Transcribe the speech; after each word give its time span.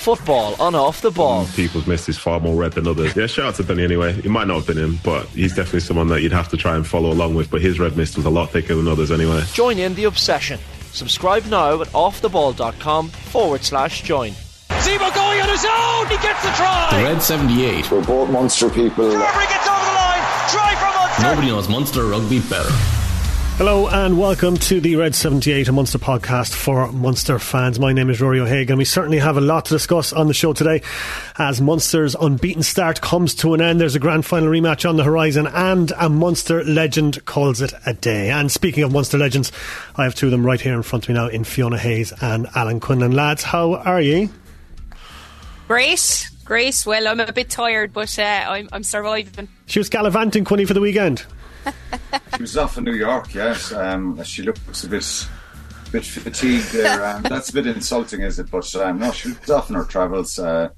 Football 0.00 0.54
on 0.58 0.74
off 0.74 1.02
the 1.02 1.10
ball. 1.10 1.44
People's 1.54 1.86
missed 1.86 2.08
is 2.08 2.16
far 2.16 2.40
more 2.40 2.54
red 2.54 2.72
than 2.72 2.88
others. 2.88 3.14
Yeah, 3.14 3.26
shout 3.26 3.44
out 3.48 3.54
to 3.56 3.62
Benny 3.64 3.84
anyway. 3.84 4.14
He 4.14 4.30
might 4.30 4.46
not 4.46 4.56
have 4.56 4.66
been 4.66 4.78
him, 4.78 4.98
but 5.04 5.26
he's 5.26 5.54
definitely 5.54 5.80
someone 5.80 6.08
that 6.08 6.22
you'd 6.22 6.32
have 6.32 6.48
to 6.48 6.56
try 6.56 6.74
and 6.74 6.86
follow 6.86 7.12
along 7.12 7.34
with. 7.34 7.50
But 7.50 7.60
his 7.60 7.78
red 7.78 7.98
mist 7.98 8.16
was 8.16 8.24
a 8.24 8.30
lot 8.30 8.48
thicker 8.48 8.74
than 8.74 8.88
others 8.88 9.10
anyway. 9.10 9.42
Join 9.52 9.78
in 9.78 9.94
the 9.94 10.04
obsession. 10.04 10.58
Subscribe 10.92 11.44
now 11.46 11.82
at 11.82 11.88
offtheball.com 11.88 13.08
forward 13.10 13.62
slash 13.62 14.02
join. 14.02 14.30
Zebo 14.70 15.14
going 15.14 15.40
on 15.42 15.48
his 15.50 15.66
own. 15.66 16.06
He 16.06 16.16
gets 16.26 16.42
the 16.44 16.50
try. 16.52 16.88
The 16.92 17.04
Red 17.04 17.22
78. 17.22 17.90
We're 17.90 18.02
both 18.02 18.30
Munster 18.30 18.70
people. 18.70 19.04
Carbery 19.04 19.48
gets 19.50 19.68
over 19.68 19.84
the 19.84 19.92
line. 19.92 20.48
Try 20.48 20.76
from 20.80 20.94
Munster. 20.94 21.22
Nobody 21.24 21.48
knows 21.48 21.68
Munster 21.68 22.06
rugby 22.06 22.40
better. 22.48 22.99
Hello 23.60 23.88
and 23.88 24.18
welcome 24.18 24.56
to 24.56 24.80
the 24.80 24.96
Red 24.96 25.14
78, 25.14 25.68
a 25.68 25.72
Munster 25.72 25.98
podcast 25.98 26.54
for 26.54 26.90
Munster 26.92 27.38
fans. 27.38 27.78
My 27.78 27.92
name 27.92 28.08
is 28.08 28.18
Ruairi 28.18 28.38
O'Hagan. 28.38 28.78
We 28.78 28.86
certainly 28.86 29.18
have 29.18 29.36
a 29.36 29.42
lot 29.42 29.66
to 29.66 29.74
discuss 29.74 30.14
on 30.14 30.28
the 30.28 30.32
show 30.32 30.54
today 30.54 30.80
as 31.36 31.60
Munster's 31.60 32.14
unbeaten 32.14 32.62
start 32.62 33.02
comes 33.02 33.34
to 33.34 33.52
an 33.52 33.60
end. 33.60 33.78
There's 33.78 33.94
a 33.94 33.98
grand 33.98 34.24
final 34.24 34.48
rematch 34.48 34.88
on 34.88 34.96
the 34.96 35.04
horizon 35.04 35.46
and 35.46 35.92
a 35.98 36.08
Munster 36.08 36.64
legend 36.64 37.22
calls 37.26 37.60
it 37.60 37.74
a 37.84 37.92
day. 37.92 38.30
And 38.30 38.50
speaking 38.50 38.82
of 38.82 38.92
Munster 38.92 39.18
legends, 39.18 39.52
I 39.94 40.04
have 40.04 40.14
two 40.14 40.28
of 40.28 40.32
them 40.32 40.46
right 40.46 40.58
here 40.58 40.72
in 40.72 40.82
front 40.82 41.04
of 41.04 41.08
me 41.10 41.16
now 41.16 41.26
in 41.26 41.44
Fiona 41.44 41.76
Hayes 41.76 42.14
and 42.22 42.46
Alan 42.54 42.80
Quinlan. 42.80 43.12
Lads, 43.12 43.42
how 43.42 43.74
are 43.74 44.00
you? 44.00 44.30
Great, 45.68 46.30
great. 46.46 46.82
Well, 46.86 47.06
I'm 47.06 47.20
a 47.20 47.30
bit 47.30 47.50
tired, 47.50 47.92
but 47.92 48.18
uh, 48.18 48.22
I'm, 48.22 48.70
I'm 48.72 48.84
surviving. 48.84 49.48
She 49.66 49.80
was 49.80 49.90
gallivanting, 49.90 50.46
Quinny, 50.46 50.64
for 50.64 50.72
the 50.72 50.80
weekend. 50.80 51.26
She 52.36 52.42
was 52.42 52.56
off 52.56 52.78
in 52.78 52.84
New 52.84 52.94
York, 52.94 53.34
yes. 53.34 53.72
Um, 53.72 54.22
she 54.24 54.42
looks 54.42 54.84
a 54.84 54.88
bit 54.88 55.28
bit 55.92 56.04
fatigued 56.04 56.72
there. 56.72 57.04
Um, 57.04 57.22
that's 57.28 57.50
a 57.50 57.52
bit 57.52 57.66
insulting, 57.66 58.22
is 58.22 58.38
it? 58.38 58.50
But 58.50 58.74
um, 58.76 58.98
no, 58.98 59.12
she 59.12 59.28
was 59.28 59.50
off 59.50 59.70
in 59.70 59.76
her 59.76 59.84
travels, 59.84 60.38
uh, 60.38 60.70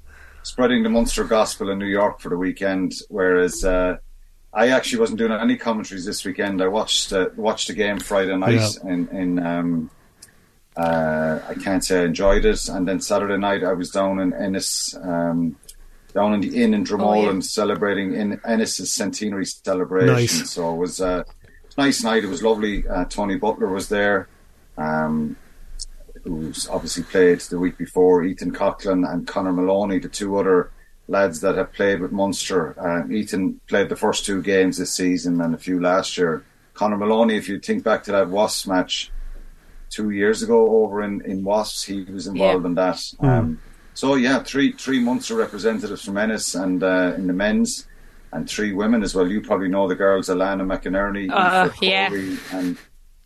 spreading 0.43 0.83
the 0.83 0.89
Munster 0.89 1.23
gospel 1.23 1.69
in 1.69 1.79
New 1.79 1.85
York 1.85 2.19
for 2.19 2.29
the 2.29 2.37
weekend. 2.37 2.93
Whereas 3.09 3.63
uh, 3.63 3.97
I 4.53 4.69
actually 4.69 4.99
wasn't 4.99 5.19
doing 5.19 5.31
any 5.31 5.57
commentaries 5.57 6.05
this 6.05 6.25
weekend. 6.25 6.61
I 6.61 6.67
watched 6.67 7.13
uh, 7.13 7.29
watched 7.35 7.67
the 7.67 7.73
game 7.73 7.99
Friday 7.99 8.35
night 8.35 8.77
yeah. 8.83 8.91
in 8.91 9.07
in. 9.09 9.45
Um, 9.45 9.89
uh, 10.75 11.39
I 11.47 11.53
can't 11.53 11.85
say 11.85 12.01
I 12.01 12.05
enjoyed 12.05 12.45
it, 12.45 12.67
and 12.67 12.87
then 12.87 12.99
Saturday 12.99 13.37
night 13.37 13.63
I 13.63 13.73
was 13.73 13.91
down 13.91 14.19
in 14.19 14.33
Ennis 14.33 14.95
um, 15.03 15.55
down 16.13 16.33
in 16.33 16.41
the 16.41 16.61
inn 16.61 16.73
in 16.73 16.83
Dromoland 16.83 17.27
oh, 17.27 17.33
yeah. 17.35 17.39
celebrating 17.41 18.13
in 18.13 18.39
Ennis's 18.45 18.91
centenary 18.91 19.45
celebration. 19.45 20.13
Nice. 20.13 20.51
So 20.51 20.73
it 20.73 20.77
was 20.77 21.01
uh, 21.01 21.23
a 21.77 21.81
nice 21.81 22.03
night. 22.03 22.23
It 22.23 22.29
was 22.29 22.43
lovely. 22.43 22.87
Uh, 22.87 23.05
Tony 23.05 23.37
Butler 23.37 23.67
was 23.67 23.89
there, 23.89 24.27
um, 24.77 25.35
who's 26.23 26.67
obviously 26.69 27.03
played 27.03 27.39
the 27.41 27.59
week 27.59 27.77
before. 27.77 28.23
Ethan 28.23 28.53
Coughlan 28.53 29.11
and 29.11 29.27
Conor 29.27 29.53
Moloney, 29.53 29.99
the 29.99 30.09
two 30.09 30.37
other 30.37 30.71
lads 31.07 31.41
that 31.41 31.55
have 31.55 31.73
played 31.73 31.99
with 31.99 32.11
Munster. 32.11 32.75
Um, 32.79 33.11
Ethan 33.11 33.59
played 33.67 33.89
the 33.89 33.95
first 33.95 34.25
two 34.25 34.41
games 34.41 34.77
this 34.77 34.93
season 34.93 35.41
and 35.41 35.53
a 35.55 35.57
few 35.57 35.81
last 35.81 36.17
year. 36.17 36.45
Conor 36.73 36.97
Moloney, 36.97 37.37
if 37.37 37.49
you 37.49 37.59
think 37.59 37.83
back 37.83 38.03
to 38.03 38.11
that 38.11 38.29
Wasps 38.29 38.67
match 38.67 39.11
two 39.89 40.11
years 40.11 40.41
ago 40.41 40.83
over 40.83 41.03
in, 41.03 41.21
in 41.21 41.43
Wasps, 41.43 41.83
he 41.83 42.03
was 42.03 42.27
involved 42.27 42.63
yeah. 42.63 42.67
in 42.67 42.75
that. 42.75 42.95
Mm. 42.95 43.57
So 43.93 44.15
yeah, 44.15 44.41
three 44.43 44.71
three 44.73 44.99
Munster 44.99 45.35
representatives 45.35 46.03
from 46.03 46.17
Ennis 46.17 46.55
and 46.55 46.83
uh, 46.83 47.13
in 47.15 47.27
the 47.27 47.33
men's, 47.33 47.87
and 48.31 48.49
three 48.49 48.73
women 48.73 49.03
as 49.03 49.15
well. 49.15 49.29
You 49.29 49.41
probably 49.41 49.69
know 49.69 49.87
the 49.87 49.95
girls, 49.95 50.29
Alana 50.29 50.63
McInerney, 50.65 51.29
uh, 51.31 51.69
yeah, 51.81 52.09
and 52.51 52.77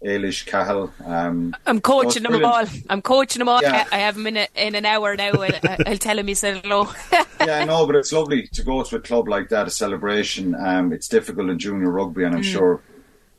Eilish 0.04 0.46
Cahill. 0.46 0.94
Um, 1.06 1.56
I'm 1.66 1.82
coaching 1.82 2.24
them 2.24 2.44
all. 2.44 2.66
I'm 2.90 3.02
coaching 3.02 3.40
them 3.40 3.50
all. 3.50 3.62
Yeah. 3.62 3.86
I 3.92 3.98
have 3.98 4.16
them 4.16 4.28
in, 4.28 4.38
a, 4.38 4.48
in 4.56 4.76
an 4.76 4.86
hour 4.86 5.16
now. 5.16 5.32
I'll, 5.32 5.78
I'll 5.88 5.98
tell 5.98 6.20
him 6.20 6.28
he 6.28 6.36
said 6.36 6.64
hello. 6.64 6.90
yeah, 7.46 7.64
no, 7.66 7.86
but 7.88 7.96
it's 7.96 8.12
lovely 8.12 8.48
to 8.48 8.64
go 8.64 8.84
to 8.84 8.96
a 8.96 9.00
club 9.00 9.28
like 9.28 9.50
that, 9.50 9.68
a 9.68 9.72
celebration. 9.72 10.56
Um, 10.56 10.94
it's 10.94 11.08
difficult 11.08 11.50
in 11.50 11.58
junior 11.58 11.90
rugby, 11.90 12.26
and 12.26 12.36
I'm 12.36 12.42
mm. 12.42 12.52
sure 12.52 12.82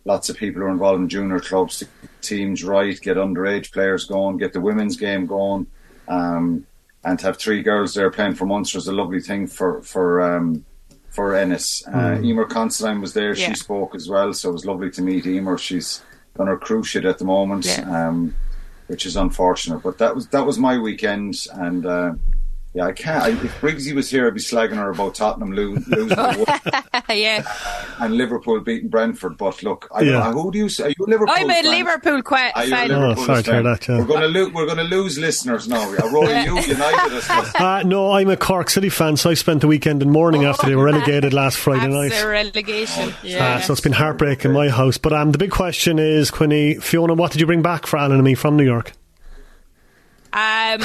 lots 0.05 0.31
of 0.31 0.37
people 0.37 0.63
are 0.63 0.71
involved 0.71 1.03
in 1.03 1.09
junior 1.09 1.39
clubs 1.39 1.79
to 1.79 1.87
teams 2.23 2.65
right, 2.65 2.99
get 3.01 3.17
underage 3.17 3.73
players 3.73 4.07
going, 4.07 4.39
get 4.39 4.53
the 4.53 4.61
women's 4.61 4.97
game 4.97 5.27
going. 5.27 5.67
Um, 6.09 6.67
and 7.09 7.19
to 7.19 7.27
have 7.27 7.39
three 7.39 7.63
girls 7.63 7.95
there 7.95 8.11
playing 8.11 8.35
for 8.35 8.45
Munster 8.45 8.77
is 8.77 8.87
a 8.87 8.93
lovely 8.93 9.21
thing 9.21 9.47
for 9.47 9.83
for 9.83 10.21
um, 10.21 10.65
for 11.09 11.35
Ennis. 11.35 11.83
Uh, 11.89 12.17
mm. 12.17 12.25
Emer 12.25 12.45
Considine 12.45 13.01
was 13.01 13.15
there; 13.15 13.35
yeah. 13.35 13.49
she 13.49 13.55
spoke 13.55 13.95
as 13.95 14.09
well, 14.09 14.33
so 14.35 14.51
it 14.51 14.53
was 14.53 14.67
lovely 14.67 14.91
to 14.91 15.03
meet 15.03 15.27
Emer. 15.27 15.57
She's 15.57 16.03
on 16.39 16.47
her 16.47 16.59
cruise 16.59 16.87
ship 16.87 17.05
at 17.05 17.19
the 17.19 17.25
moment, 17.25 17.65
yeah. 17.65 18.09
um, 18.09 18.35
which 18.89 19.07
is 19.07 19.17
unfortunate. 19.17 19.83
But 19.83 19.97
that 19.99 20.15
was 20.15 20.29
that 20.29 20.45
was 20.45 20.59
my 20.59 20.79
weekend, 20.79 21.47
and 21.55 21.87
uh, 21.87 22.13
yeah, 22.75 22.85
I 22.85 22.93
can't. 22.93 23.25
I, 23.25 23.31
if 23.31 23.61
Briggsy 23.63 23.95
was 23.95 24.11
here, 24.11 24.27
I'd 24.27 24.35
be 24.35 24.41
slagging 24.41 24.77
her 24.77 24.91
about 24.91 25.15
Tottenham 25.15 25.53
lo- 25.53 25.79
losing. 25.87 26.11
yeah. 27.09 27.43
And 27.99 28.15
Liverpool 28.15 28.61
beating 28.61 28.91
Brentford. 28.91 29.39
But 29.39 29.63
look, 29.63 29.89
I, 29.93 30.03
yeah. 30.03 30.31
who 30.31 30.53
do 30.53 30.59
you 30.59 30.69
say? 30.69 30.85
Are 30.85 30.89
you 30.91 31.07
a 31.07 31.09
Liverpool 31.09 31.35
I'm 31.35 31.49
a 31.49 31.55
fan? 31.55 31.65
Liverpool 31.65 32.23
qu- 32.23 32.37
fan. 32.37 32.93
Oh, 32.93 33.15
sorry 33.25 33.43
to 33.43 33.53
hear 33.53 33.63
that. 33.63 33.89
Yeah. 33.89 33.99
We're 33.99 34.05
going 34.05 34.21
to 34.21 34.29
lo- 34.29 34.51
we're 34.55 34.67
going 34.67 34.79
to 34.79 34.85
lose 34.85 35.19
listeners 35.19 35.67
now. 35.67 35.91
Ruairi, 35.93 36.29
yeah. 36.29 36.45
you 36.45 36.61
United 36.61 37.17
us. 37.17 37.55
Uh, 37.55 37.83
no, 37.85 38.13
I'm 38.13 38.29
a 38.29 38.37
Cork 38.37 38.69
City 38.69 38.91
fan, 38.91 39.17
so 39.17 39.31
I 39.31 39.35
spent 39.35 39.63
the 39.63 39.67
weekend 39.67 40.03
in 40.03 40.11
mourning 40.11 40.45
oh, 40.45 40.51
after 40.51 40.67
they 40.67 40.77
were 40.77 40.85
relegated 40.85 41.33
last 41.33 41.57
Friday 41.59 41.89
night. 41.89 42.13
The 42.13 42.29
relegation. 42.29 43.09
Oh, 43.09 43.19
yeah. 43.23 43.57
Uh, 43.57 43.61
so 43.61 43.73
it's 43.73 43.81
been 43.81 43.93
heartbreak 43.93 44.45
in 44.45 44.53
my 44.53 44.69
house. 44.69 44.99
But 44.99 45.15
um, 45.15 45.33
the 45.33 45.39
big 45.39 45.51
question 45.51 45.99
is, 45.99 46.31
Quinny, 46.31 46.75
Fiona, 46.75 47.15
what 47.15 47.33
did 47.33 47.41
you 47.41 47.47
bring 47.47 47.63
back 47.63 47.87
for 47.87 47.97
Alan 47.99 48.13
and 48.13 48.25
me 48.25 48.35
from 48.35 48.59
New 48.59 48.65
York? 48.65 48.93
Um, 50.33 50.83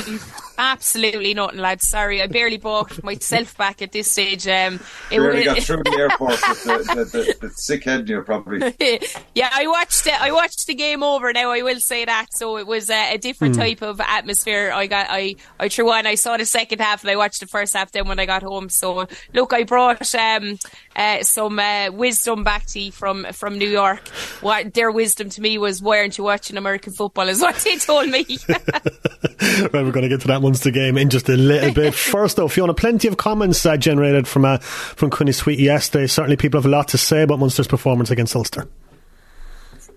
absolutely 0.58 1.34
nothing, 1.34 1.60
lads. 1.60 1.88
Sorry, 1.88 2.22
I 2.22 2.28
barely 2.28 2.58
bought 2.58 3.04
myself 3.04 3.58
back 3.58 3.82
at 3.82 3.92
this 3.92 4.12
stage. 4.12 4.48
Um, 4.48 4.80
it 5.12 5.18
barely 5.18 5.44
got 5.44 5.60
through 5.62 5.84
the 5.84 5.98
airport 5.98 6.32
with 6.32 6.64
the, 6.64 6.96
the, 6.96 7.06
the, 7.06 7.48
the 7.48 7.50
sick 7.50 7.84
head 7.84 8.08
you 8.10 8.22
probably. 8.22 8.60
yeah, 9.36 9.50
I 9.54 9.68
watched 9.68 10.08
it. 10.08 10.20
I 10.20 10.32
watched 10.32 10.68
the 10.68 10.76
game 10.76 11.04
over. 11.04 11.32
Now 11.34 11.52
I 11.52 11.62
will 11.62 11.80
say 11.80 12.06
that. 12.06 12.28
So 12.32 12.58
it 12.58 12.68
was 12.68 12.90
a, 12.90 13.16
a 13.16 13.18
different 13.18 13.56
mm. 13.56 13.60
type 13.60 13.82
of 13.82 14.00
atmosphere. 14.02 14.72
I 14.74 14.88
got. 14.88 15.08
I 15.10 15.36
I 15.60 15.70
threw 15.70 15.92
on. 15.92 16.08
I 16.08 16.16
saw 16.16 16.38
the 16.38 16.46
second 16.46 16.80
half 16.80 17.04
and 17.04 17.12
I 17.12 17.16
watched 17.16 17.40
the 17.40 17.48
first 17.48 17.74
half. 17.74 17.92
Then 17.92 18.08
when 18.08 18.20
I 18.20 18.26
got 18.26 18.44
home, 18.44 18.70
so 18.70 19.08
look, 19.34 19.54
I 19.54 19.64
brought 19.64 20.14
um 20.16 20.58
uh, 20.96 21.24
some 21.24 21.60
uh, 21.60 21.90
wisdom 21.92 22.44
back 22.44 22.66
to 22.68 22.80
you 22.80 22.92
from 22.92 23.26
from 23.34 23.58
New 23.58 23.70
York. 23.70 24.08
What 24.42 24.74
their 24.74 24.92
wisdom 24.92 25.30
to 25.30 25.42
me 25.42 25.58
was, 25.58 25.82
why 25.82 26.00
aren't 26.00 26.18
you 26.18 26.24
watching 26.24 26.58
American 26.58 26.94
football? 26.94 27.30
Is 27.30 27.42
what 27.42 27.56
they 27.58 27.78
told 27.78 28.10
me. 28.10 28.26
right, 28.50 29.74
we're 29.74 29.92
going 29.92 30.04
to 30.04 30.10
get 30.10 30.22
to 30.22 30.28
that 30.28 30.42
Munster 30.42 30.72
game 30.72 30.98
in 30.98 31.10
just 31.10 31.30
a 31.30 31.38
little 31.38 31.74
bit. 31.74 31.94
First, 32.14 32.38
though, 32.38 32.48
Fiona, 32.48 32.74
plenty 32.74 33.08
of 33.08 33.18
comments 33.18 33.66
uh, 33.66 33.78
generated 33.78 34.28
from 34.28 34.46
uh, 34.46 34.58
from 34.58 35.10
Quinny 35.10 35.32
Sweet 35.32 35.60
yesterday. 35.60 36.08
Certainly, 36.08 36.38
people 36.38 36.60
have 36.60 36.66
a 36.66 36.70
lot 36.70 36.90
to 36.90 36.98
say 36.98 37.24
about 37.24 37.40
Munster's 37.40 37.68
performance 37.68 38.12
against 38.12 38.36
Ulster. 38.36 38.68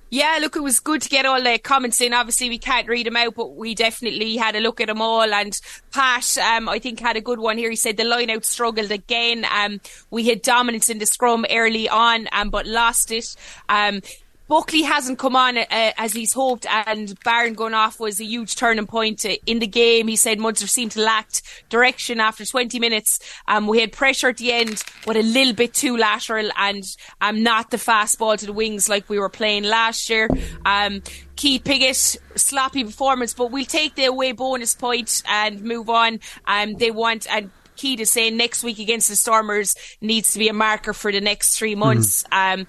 Yeah, 0.09 0.39
look, 0.41 0.55
it 0.55 0.63
was 0.63 0.79
good 0.79 1.03
to 1.03 1.09
get 1.09 1.27
all 1.27 1.43
the 1.43 1.59
comments 1.59 2.01
in. 2.01 2.15
Obviously, 2.15 2.49
we 2.49 2.59
can't 2.59 2.87
read 2.87 3.07
them 3.07 3.17
out, 3.17 3.35
but 3.35 3.57
we 3.57 3.75
definitely 3.75 4.37
had 4.37 4.55
a 4.55 4.61
look 4.61 4.81
at 4.81 4.87
them 4.87 5.03
all. 5.03 5.35
And 5.35 5.59
Pat, 5.93 6.39
um, 6.39 6.69
I 6.69 6.79
think, 6.79 7.01
had 7.01 7.17
a 7.17 7.21
good 7.21 7.41
one 7.41 7.59
here. 7.59 7.71
He 7.71 7.77
said 7.77 7.97
the 7.97 8.05
line 8.05 8.31
out 8.31 8.45
struggled 8.45 8.93
again. 8.93 9.45
Um, 9.53 9.81
we 10.11 10.29
had 10.29 10.43
dominance 10.43 10.89
in 10.89 10.99
the 10.99 11.07
scrum 11.07 11.45
early 11.51 11.89
on, 11.89 12.29
um, 12.31 12.51
but 12.51 12.67
lost 12.67 13.11
it. 13.11 13.35
Um, 13.69 14.01
Buckley 14.49 14.83
hasn't 14.83 15.19
come 15.19 15.35
on 15.35 15.59
uh, 15.59 15.65
as 15.71 16.13
he's 16.13 16.33
hoped, 16.33 16.67
and 16.67 17.19
Barron 17.25 17.55
going 17.55 17.75
off 17.75 17.99
was 17.99 18.21
a 18.21 18.25
huge 18.25 18.55
turning 18.55 18.87
point 18.87 19.25
uh, 19.25 19.35
in 19.45 19.59
the 19.59 19.67
game. 19.67 20.07
He 20.07 20.17
said 20.17 20.39
Munster 20.39 20.69
seemed 20.69 20.93
to 20.93 21.01
lack 21.01 21.29
direction 21.69 22.21
after 22.21 22.45
20 22.45 22.79
minutes. 22.79 23.19
Um, 23.49 23.67
we 23.67 23.81
had 23.81 23.93
pressure 23.93 24.29
at 24.29 24.37
the 24.37 24.53
end, 24.53 24.85
but 25.05 25.17
a 25.17 25.23
little 25.23 25.53
bit 25.53 25.75
too 25.75 25.97
lateral, 25.97 26.51
and 26.57 26.85
um, 27.21 27.43
not 27.43 27.71
the 27.71 27.79
fast 27.79 28.19
ball 28.19 28.37
to 28.37 28.47
the 28.47 28.53
wings 28.53 28.89
like 28.89 29.09
we 29.09 29.19
were 29.19 29.29
playing 29.29 29.65
last 29.65 30.09
year. 30.09 30.29
Um, 30.65 31.03
Keith 31.35 31.65
Piggott, 31.65 32.17
sloppy 32.37 32.85
performance, 32.85 33.35
but 33.35 33.51
we'll 33.51 33.65
take 33.65 33.97
the 33.97 34.05
away 34.05 34.33
bonus 34.33 34.75
point 34.75 35.23
and 35.29 35.61
move 35.63 35.91
on. 35.91 36.21
Um, 36.47 36.75
they 36.75 36.91
want 36.91 37.27
and 37.31 37.51
Keith 37.77 38.01
is 38.01 38.11
saying 38.11 38.37
next 38.37 38.65
week 38.65 38.79
against 38.79 39.09
the 39.09 39.17
Stormers 39.17 39.75
needs 40.01 40.33
to 40.33 40.39
be 40.39 40.49
a 40.49 40.53
marker 40.53 40.93
for 40.93 41.13
the 41.13 41.21
next 41.21 41.59
three 41.59 41.75
months. 41.75 42.25
Mm. 42.33 42.61
Um, 42.61 42.67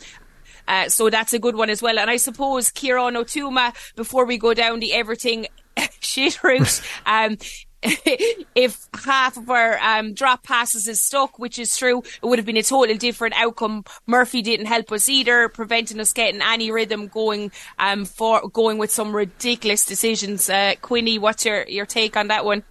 uh, 0.68 0.90
so 0.90 1.10
that's 1.10 1.34
a 1.34 1.40
good 1.40 1.56
one 1.56 1.70
as 1.70 1.82
well. 1.82 2.00
And 2.00 2.10
I 2.10 2.18
suppose 2.18 2.72
Kieran 2.72 3.16
Otuma, 3.16 3.74
before 3.96 4.26
we 4.26 4.38
go 4.38 4.54
down 4.54 4.80
the 4.80 4.94
everything 4.94 5.48
shit 6.00 6.44
route, 6.44 6.82
um, 7.06 7.38
if 7.84 8.88
half 9.06 9.38
of 9.38 9.50
our 9.50 9.78
um, 9.80 10.14
drop 10.14 10.44
passes 10.44 10.88
is 10.88 11.02
stuck, 11.02 11.38
which 11.38 11.60
is 11.60 11.78
true, 11.78 12.00
it 12.00 12.26
would 12.26 12.40
have 12.40 12.46
been 12.46 12.58
a 12.58 12.64
totally 12.64 12.98
different 12.98 13.36
outcome. 13.38 13.84
Murphy 14.08 14.42
didn't 14.42 14.66
help 14.66 14.92
us 14.92 15.08
either, 15.08 15.48
preventing 15.50 16.00
us 16.00 16.12
getting 16.12 16.42
any 16.42 16.72
rhythm 16.72 17.08
going 17.08 17.52
um, 17.78 18.06
for 18.06 18.50
going 18.50 18.78
with 18.78 18.92
some 18.92 19.16
ridiculous 19.16 19.86
decisions. 19.86 20.50
Uh, 20.50 20.74
Quinny, 20.82 21.20
what's 21.20 21.46
your, 21.46 21.66
your 21.68 21.86
take 21.86 22.18
on 22.18 22.30
that 22.30 22.46
one? 22.46 22.64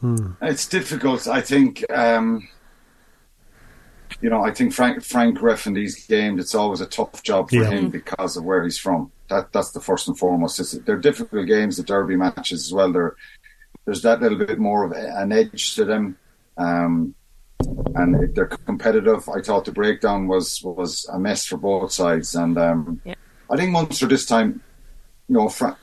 Hmm. 0.00 0.32
It's 0.42 0.66
difficult. 0.66 1.28
I 1.28 1.40
think 1.40 1.84
um, 1.90 2.48
you 4.20 4.30
know, 4.30 4.42
I 4.42 4.52
think 4.52 4.72
Frank 4.72 5.04
Frank 5.04 5.40
ref 5.42 5.66
in 5.66 5.74
these 5.74 6.06
games, 6.06 6.40
it's 6.40 6.54
always 6.54 6.80
a 6.80 6.86
tough 6.86 7.22
job 7.22 7.50
for 7.50 7.56
yeah. 7.56 7.70
him 7.70 7.90
because 7.90 8.36
of 8.36 8.44
where 8.44 8.64
he's 8.64 8.78
from. 8.78 9.10
That 9.28 9.52
that's 9.52 9.72
the 9.72 9.80
first 9.80 10.08
and 10.08 10.18
foremost. 10.18 10.60
It's, 10.60 10.72
they're 10.72 10.96
difficult 10.96 11.46
games, 11.46 11.76
the 11.76 11.82
derby 11.82 12.16
matches 12.16 12.66
as 12.66 12.72
well. 12.72 12.92
They're 12.92 13.16
there's 13.84 14.02
that 14.02 14.20
little 14.20 14.38
bit 14.38 14.58
more 14.58 14.84
of 14.84 14.92
an 14.92 15.32
edge 15.32 15.74
to 15.76 15.84
them. 15.84 16.18
Um, 16.56 17.14
and 17.94 18.34
they're 18.34 18.46
competitive. 18.46 19.28
I 19.28 19.40
thought 19.40 19.64
the 19.64 19.72
breakdown 19.72 20.28
was 20.28 20.62
was 20.62 21.08
a 21.12 21.18
mess 21.18 21.46
for 21.46 21.56
both 21.56 21.92
sides, 21.92 22.34
and 22.34 22.58
um, 22.58 23.00
yeah. 23.04 23.14
I 23.50 23.56
think 23.56 23.70
Munster 23.70 24.06
this 24.06 24.26
time, 24.26 24.62
you 25.28 25.36
know, 25.36 25.48
fr- 25.48 25.78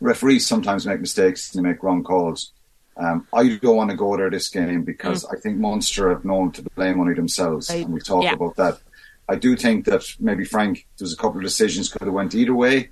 referees 0.00 0.46
sometimes 0.46 0.86
make 0.86 1.00
mistakes 1.00 1.54
and 1.54 1.64
they 1.64 1.70
make 1.70 1.82
wrong 1.82 2.02
calls. 2.02 2.52
Um, 2.98 3.26
I 3.32 3.56
don't 3.62 3.76
want 3.76 3.90
to 3.90 3.96
go 3.96 4.16
there 4.16 4.28
this 4.28 4.48
game 4.48 4.82
because 4.82 5.24
mm. 5.24 5.36
I 5.36 5.40
think 5.40 5.58
Munster 5.58 6.10
have 6.10 6.24
known 6.24 6.50
to 6.52 6.62
blame 6.62 7.00
only 7.00 7.14
themselves, 7.14 7.70
I, 7.70 7.76
and 7.76 7.92
we 7.92 8.00
talked 8.00 8.24
yeah. 8.24 8.34
about 8.34 8.56
that. 8.56 8.80
I 9.28 9.36
do 9.36 9.56
think 9.56 9.84
that 9.84 10.02
maybe 10.18 10.44
Frank, 10.44 10.86
there's 10.96 11.12
a 11.12 11.16
couple 11.16 11.38
of 11.38 11.44
decisions 11.44 11.88
could 11.88 12.02
have 12.02 12.14
went 12.14 12.34
either 12.34 12.54
way. 12.54 12.90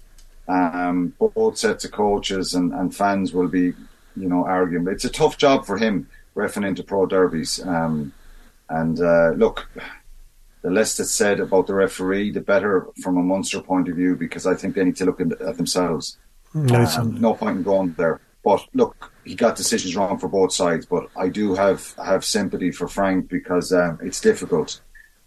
Um, 0.48 1.14
both 1.18 1.58
sets 1.58 1.84
of 1.84 1.92
coaches 1.92 2.54
and, 2.54 2.72
and 2.72 2.94
fans 2.94 3.32
will 3.32 3.48
be, 3.48 3.72
you 4.16 4.28
know, 4.28 4.44
arguing. 4.44 4.86
It's 4.88 5.04
a 5.04 5.10
tough 5.10 5.38
job 5.38 5.66
for 5.66 5.76
him, 5.76 6.08
refing 6.36 6.66
into 6.66 6.84
pro 6.84 7.06
derbies. 7.06 7.64
Um, 7.64 8.12
and 8.68 9.00
uh, 9.00 9.30
look, 9.30 9.68
the 10.62 10.70
less 10.70 10.96
that's 10.96 11.10
said 11.10 11.40
about 11.40 11.66
the 11.66 11.74
referee, 11.74 12.30
the 12.30 12.40
better 12.40 12.86
from 13.02 13.16
a 13.16 13.22
Munster 13.22 13.60
point 13.60 13.88
of 13.88 13.96
view, 13.96 14.14
because 14.14 14.46
I 14.46 14.54
think 14.54 14.74
they 14.74 14.84
need 14.84 14.96
to 14.96 15.04
look 15.04 15.20
at 15.20 15.56
themselves. 15.56 16.16
Um, 16.98 17.20
no 17.20 17.34
point 17.34 17.58
in 17.58 17.62
going 17.62 17.94
there. 17.94 18.20
But 18.46 18.64
look, 18.74 19.12
he 19.24 19.34
got 19.34 19.56
decisions 19.56 19.96
wrong 19.96 20.18
for 20.18 20.28
both 20.28 20.52
sides. 20.52 20.86
But 20.86 21.08
I 21.16 21.28
do 21.28 21.56
have 21.56 21.94
have 21.96 22.24
sympathy 22.24 22.70
for 22.70 22.86
Frank 22.86 23.28
because 23.28 23.72
um, 23.72 23.98
it's 24.00 24.20
difficult. 24.20 24.80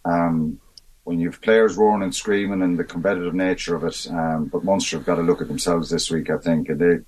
Um, 0.06 0.62
when 1.04 1.19
you've 1.19 1.42
players 1.42 1.75
roaring 1.75 2.04
and 2.04 2.16
screaming 2.16 2.62
and 2.62 2.80
the 2.80 2.86
competitive 2.86 3.33
nature 3.33 3.75
of 3.75 3.83
it. 3.83 4.07
Um, 4.10 4.45
but 4.45 4.63
Munster 4.63 4.95
have 4.98 5.06
got 5.06 5.16
to 5.16 5.21
look 5.21 5.42
at 5.42 5.50
themselves 5.50 5.89
this 5.89 6.10
week, 6.10 6.30
I 6.30 6.38
think, 6.38 6.69
and 6.69 6.80
they 6.80 7.00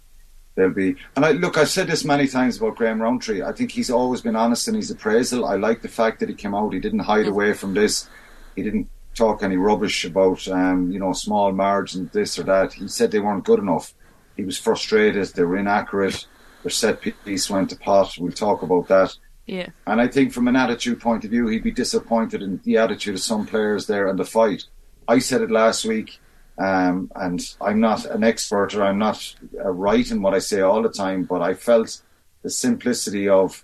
they'll 0.55 0.73
be. 0.73 0.97
And 1.15 1.23
I 1.23 1.31
look, 1.31 1.57
I've 1.57 1.69
said 1.69 1.87
this 1.87 2.03
many 2.03 2.27
times 2.27 2.57
about 2.57 2.75
Graham 2.75 3.01
Rowntree. 3.01 3.41
I 3.41 3.53
think 3.53 3.71
he's 3.71 3.89
always 3.89 4.19
been 4.19 4.35
honest 4.35 4.67
in 4.67 4.75
his 4.75 4.91
appraisal. 4.91 5.45
I 5.45 5.55
like 5.55 5.81
the 5.81 5.87
fact 5.87 6.19
that 6.19 6.27
he 6.27 6.35
came 6.35 6.53
out. 6.53 6.73
He 6.73 6.81
didn't 6.81 7.07
hide 7.13 7.27
away 7.27 7.53
from 7.53 7.73
this. 7.73 8.09
He 8.57 8.63
didn't 8.63 8.89
talk 9.15 9.43
any 9.43 9.55
rubbish 9.55 10.03
about 10.03 10.45
um, 10.49 10.91
you 10.91 10.99
know 10.99 11.13
small 11.13 11.53
margins, 11.53 12.11
this 12.11 12.37
or 12.37 12.43
that. 12.43 12.73
He 12.73 12.89
said 12.89 13.11
they 13.11 13.19
weren't 13.21 13.45
good 13.45 13.59
enough. 13.59 13.93
He 14.41 14.45
was 14.45 14.57
frustrated. 14.57 15.27
They 15.27 15.43
were 15.43 15.57
inaccurate. 15.57 16.25
Their 16.63 16.71
set 16.71 16.99
piece 16.99 17.47
went 17.47 17.69
to 17.69 17.75
pot. 17.75 18.17
We'll 18.17 18.31
talk 18.31 18.63
about 18.63 18.87
that. 18.87 19.15
Yeah. 19.45 19.67
And 19.85 20.01
I 20.01 20.07
think 20.07 20.33
from 20.33 20.47
an 20.47 20.55
attitude 20.55 20.99
point 20.99 21.23
of 21.23 21.29
view, 21.29 21.45
he'd 21.47 21.61
be 21.61 21.69
disappointed 21.69 22.41
in 22.41 22.59
the 22.63 22.77
attitude 22.77 23.13
of 23.13 23.21
some 23.21 23.45
players 23.45 23.85
there 23.85 24.07
and 24.07 24.17
the 24.17 24.25
fight. 24.25 24.63
I 25.07 25.19
said 25.19 25.41
it 25.41 25.51
last 25.51 25.85
week, 25.85 26.19
um, 26.57 27.11
and 27.15 27.39
I'm 27.61 27.79
not 27.79 28.05
an 28.05 28.23
expert 28.23 28.73
or 28.73 28.81
I'm 28.81 28.97
not 28.97 29.35
uh, 29.63 29.69
right 29.69 30.09
in 30.09 30.23
what 30.23 30.33
I 30.33 30.39
say 30.39 30.61
all 30.61 30.81
the 30.81 30.89
time, 30.89 31.25
but 31.25 31.43
I 31.43 31.53
felt 31.53 32.01
the 32.41 32.49
simplicity 32.49 33.29
of 33.29 33.63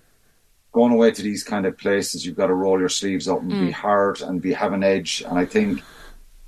going 0.73 0.93
away 0.93 1.09
to 1.09 1.23
these 1.23 1.43
kind 1.43 1.65
of 1.65 1.75
places. 1.75 2.23
You've 2.23 2.37
got 2.37 2.47
to 2.47 2.53
roll 2.53 2.79
your 2.79 2.89
sleeves 2.89 3.27
up 3.27 3.41
and 3.41 3.51
mm. 3.51 3.65
be 3.65 3.71
hard 3.71 4.21
and 4.21 4.39
be 4.39 4.53
have 4.53 4.73
an 4.73 4.83
edge. 4.83 5.23
And 5.27 5.39
I 5.39 5.45
think, 5.45 5.81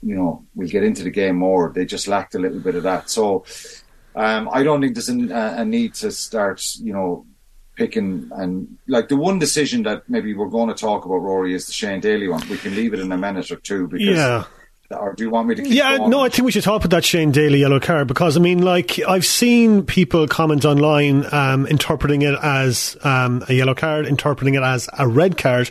you 0.04 0.16
know, 0.16 0.46
we'll 0.54 0.70
get 0.70 0.84
into 0.84 1.02
the 1.02 1.10
game 1.10 1.38
more. 1.38 1.72
They 1.74 1.86
just 1.86 2.08
lacked 2.08 2.36
a 2.36 2.40
little 2.40 2.60
bit 2.60 2.76
of 2.76 2.84
that. 2.84 3.10
So 3.10 3.46
um, 4.16 4.50
I 4.52 4.64
don't 4.64 4.82
think 4.82 4.96
there's 4.96 5.10
a, 5.10 5.62
a 5.62 5.66
need 5.66 5.94
to 5.96 6.12
start, 6.12 6.64
you 6.76 6.94
know, 6.94 7.26
picking 7.76 8.30
and 8.36 8.78
like 8.88 9.08
the 9.08 9.16
one 9.16 9.40
decision 9.40 9.84
that 9.84 10.04
maybe 10.10 10.34
we're 10.34 10.50
going 10.50 10.68
to 10.68 10.76
talk 10.76 11.06
about 11.06 11.22
Ruairi 11.22 11.54
is 11.54 11.66
the 11.66 11.72
Shane 11.72 12.02
Daly 12.02 12.28
one. 12.28 12.48
We 12.50 12.58
can 12.58 12.76
leave 12.76 12.94
it 12.94 13.00
in 13.00 13.12
a 13.12 13.18
minute 13.18 13.50
or 13.52 13.56
two 13.56 13.88
because 13.88 14.18
yeah. 14.18 14.44
Or 14.92 15.14
do 15.14 15.24
you 15.24 15.30
want 15.30 15.48
me 15.48 15.56
to? 15.56 15.70
yeah, 15.70 15.98
going? 15.98 16.10
no. 16.10 16.22
I 16.22 16.30
think 16.30 16.48
we 16.48 16.52
should 16.52 16.64
talk 16.64 16.84
about 16.84 16.96
that 16.96 17.06
Shane 17.06 17.32
Daly 17.32 17.60
yellow 17.60 17.80
card 17.80 18.08
because 18.08 18.36
I 18.36 18.40
mean, 18.40 18.64
like 18.64 18.98
I've 19.08 19.26
seen 19.26 19.86
people 19.86 20.28
comment 20.28 20.66
online 20.66 21.26
um, 21.32 21.68
interpreting 21.68 22.24
it 22.24 22.36
as 22.42 22.98
um, 23.04 23.44
a 23.48 23.54
yellow 23.54 23.76
card, 23.76 24.08
interpreting 24.08 24.56
it 24.56 24.64
as 24.64 24.90
a 24.98 25.08
red 25.08 25.38
card, 25.38 25.70